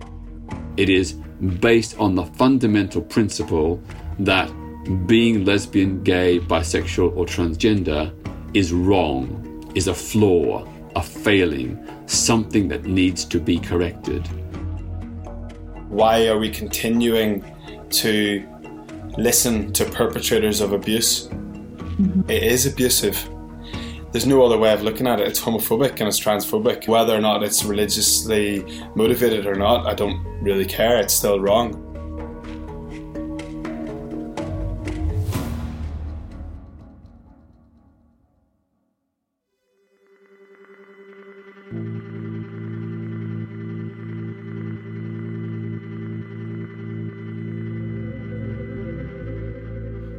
It 0.77 0.91
is 0.91 1.15
based 1.63 1.99
on 1.99 2.15
the 2.15 2.27
fundamental 2.27 3.01
principle 3.01 3.83
that 4.19 4.53
being 5.07 5.47
lesbian, 5.47 6.03
gay, 6.03 6.41
bisexual, 6.41 7.17
or 7.17 7.25
transgender 7.25 8.13
is 8.53 8.71
wrong, 8.71 9.73
is 9.75 9.89
a 9.89 9.95
flaw, 9.95 10.69
a 10.95 11.03
failing, 11.03 11.83
something 12.05 12.69
that 12.69 12.85
needs 12.85 13.25
to 13.25 13.41
be 13.41 13.59
corrected. 13.59 14.27
Why 15.89 16.29
are 16.29 16.39
we 16.39 16.51
continuing 16.51 17.43
to 17.93 18.47
listen 19.17 19.73
to 19.73 19.85
perpetrators 19.85 20.61
of 20.61 20.73
abuse? 20.73 21.29
Mm-hmm. 21.29 22.31
It 22.31 22.43
is 22.43 22.67
abusive. 22.67 23.29
There's 24.13 24.27
no 24.27 24.45
other 24.45 24.57
way 24.57 24.73
of 24.73 24.83
looking 24.83 25.07
at 25.07 25.21
it. 25.21 25.27
It's 25.27 25.41
homophobic 25.41 25.99
and 25.99 26.09
it's 26.09 26.21
transphobic. 26.21 26.87
Whether 26.87 27.17
or 27.17 27.21
not 27.21 27.43
it's 27.43 27.65
religiously 27.65 28.65
motivated 28.95 29.45
or 29.47 29.57
not, 29.57 29.87
I 29.87 29.95
don't 29.95 30.25
really 30.41 30.67
care. 30.67 30.99
It's 31.01 31.13
still 31.13 31.41
wrong. 31.41 31.84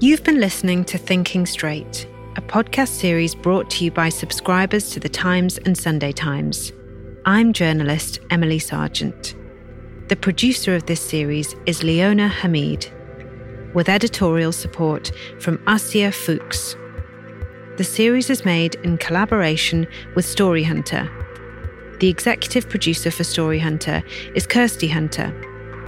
You've 0.02 0.26
been 0.26 0.42
listening 0.42 0.84
to 0.86 0.98
Thinking 0.98 1.46
Straight, 1.46 2.06
a 2.36 2.42
podcast 2.42 2.90
series 2.90 3.34
brought 3.34 3.70
to 3.70 3.86
you 3.86 3.92
by 3.92 4.10
subscribers 4.10 4.90
to 4.90 5.00
The 5.00 5.08
Times 5.08 5.58
and 5.60 5.78
Sunday 5.78 6.12
Times. 6.12 6.74
I'm 7.26 7.54
journalist 7.54 8.20
Emily 8.30 8.60
Sargent. 8.60 9.36
The 10.10 10.18
producer 10.18 10.76
of 10.76 10.86
this 10.86 11.00
series 11.00 11.56
is 11.66 11.82
Leona 11.82 12.28
Hamid, 12.28 12.92
with 13.74 13.88
editorial 13.88 14.52
support 14.52 15.14
from 15.40 15.64
Asia 15.66 16.12
Fuchs. 16.12 16.76
The 17.78 17.86
series 17.86 18.30
is 18.30 18.44
made 18.44 18.76
in 18.84 18.98
collaboration 18.98 19.88
with 20.14 20.26
Story 20.26 20.64
Hunter. 20.64 21.10
The 22.02 22.10
executive 22.10 22.68
producer 22.68 23.12
for 23.12 23.24
Story 23.24 23.60
Hunter 23.60 24.04
is 24.36 24.46
Kirsty 24.46 24.90
Hunter. 24.90 25.34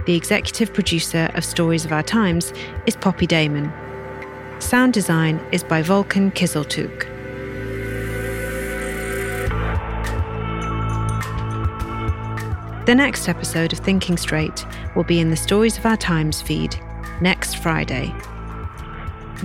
The 0.06 0.16
executive 0.16 0.72
producer 0.72 1.30
of 1.34 1.44
Stories 1.44 1.84
of 1.84 1.92
Our 1.92 2.02
Times 2.02 2.54
is 2.86 2.96
Poppy 2.96 3.26
Damon. 3.26 3.70
Sound 4.60 4.92
design 4.92 5.40
is 5.52 5.62
by 5.62 5.82
Volkan 5.82 6.34
Kizeltuk. 6.34 7.06
The 12.86 12.94
next 12.94 13.28
episode 13.28 13.72
of 13.72 13.78
Thinking 13.78 14.16
Straight 14.16 14.66
will 14.96 15.04
be 15.04 15.20
in 15.20 15.30
the 15.30 15.36
Stories 15.36 15.78
of 15.78 15.86
Our 15.86 15.96
Times 15.96 16.42
feed 16.42 16.76
next 17.20 17.58
Friday. 17.62 18.12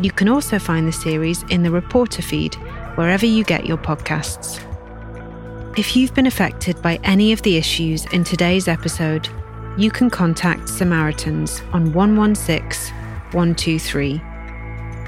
You 0.01 0.11
can 0.11 0.27
also 0.27 0.57
find 0.57 0.87
the 0.87 0.91
series 0.91 1.43
in 1.43 1.61
the 1.61 1.71
Reporter 1.71 2.23
feed 2.23 2.55
wherever 2.95 3.27
you 3.27 3.43
get 3.43 3.67
your 3.67 3.77
podcasts. 3.77 4.59
If 5.77 5.95
you've 5.95 6.15
been 6.15 6.27
affected 6.27 6.81
by 6.81 6.99
any 7.03 7.31
of 7.31 7.43
the 7.43 7.57
issues 7.57 8.05
in 8.07 8.23
today's 8.23 8.67
episode, 8.67 9.29
you 9.77 9.91
can 9.91 10.09
contact 10.09 10.69
Samaritans 10.69 11.61
on 11.71 11.93
116 11.93 12.95
123 13.31 14.32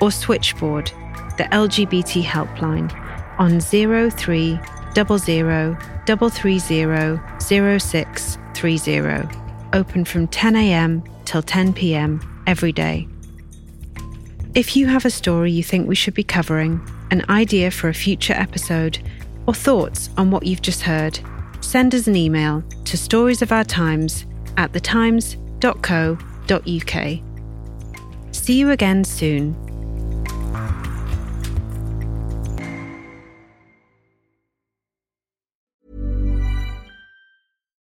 or 0.02 0.12
Switchboard, 0.12 0.91
the 1.38 1.43
LGBT 1.52 2.24
helpline, 2.24 2.91
on 3.39 3.60
03 3.60 4.60
0630, 7.39 9.39
open 9.74 10.06
from 10.06 10.28
10am 10.28 11.26
till 11.26 11.41
10pm 11.43 12.24
every 12.48 12.72
day. 12.72 13.08
If 14.54 14.78
you 14.78 14.86
have 14.88 15.06
a 15.06 15.10
story 15.10 15.52
you 15.52 15.64
think 15.64 15.88
we 15.88 15.96
should 15.96 16.14
be 16.14 16.24
covering, 16.24 16.80
an 17.12 17.26
idea 17.30 17.72
for 17.72 17.89
a 17.89 17.93
future 17.93 18.34
episode, 18.34 19.00
or 19.48 19.54
thoughts 19.54 20.10
on 20.18 20.32
what 20.32 20.46
you've 20.46 20.62
just 20.62 20.82
heard, 20.82 21.20
send 21.60 21.93
us 21.93 22.08
an 22.08 22.16
email 22.16 22.64
to 22.86 22.96
storiesofourtimes 22.96 24.26
at 24.58 24.72
thetimes.co.uk. 24.72 27.20
See 28.32 28.60
you 28.60 28.70
again 28.70 29.04
soon. 29.04 29.64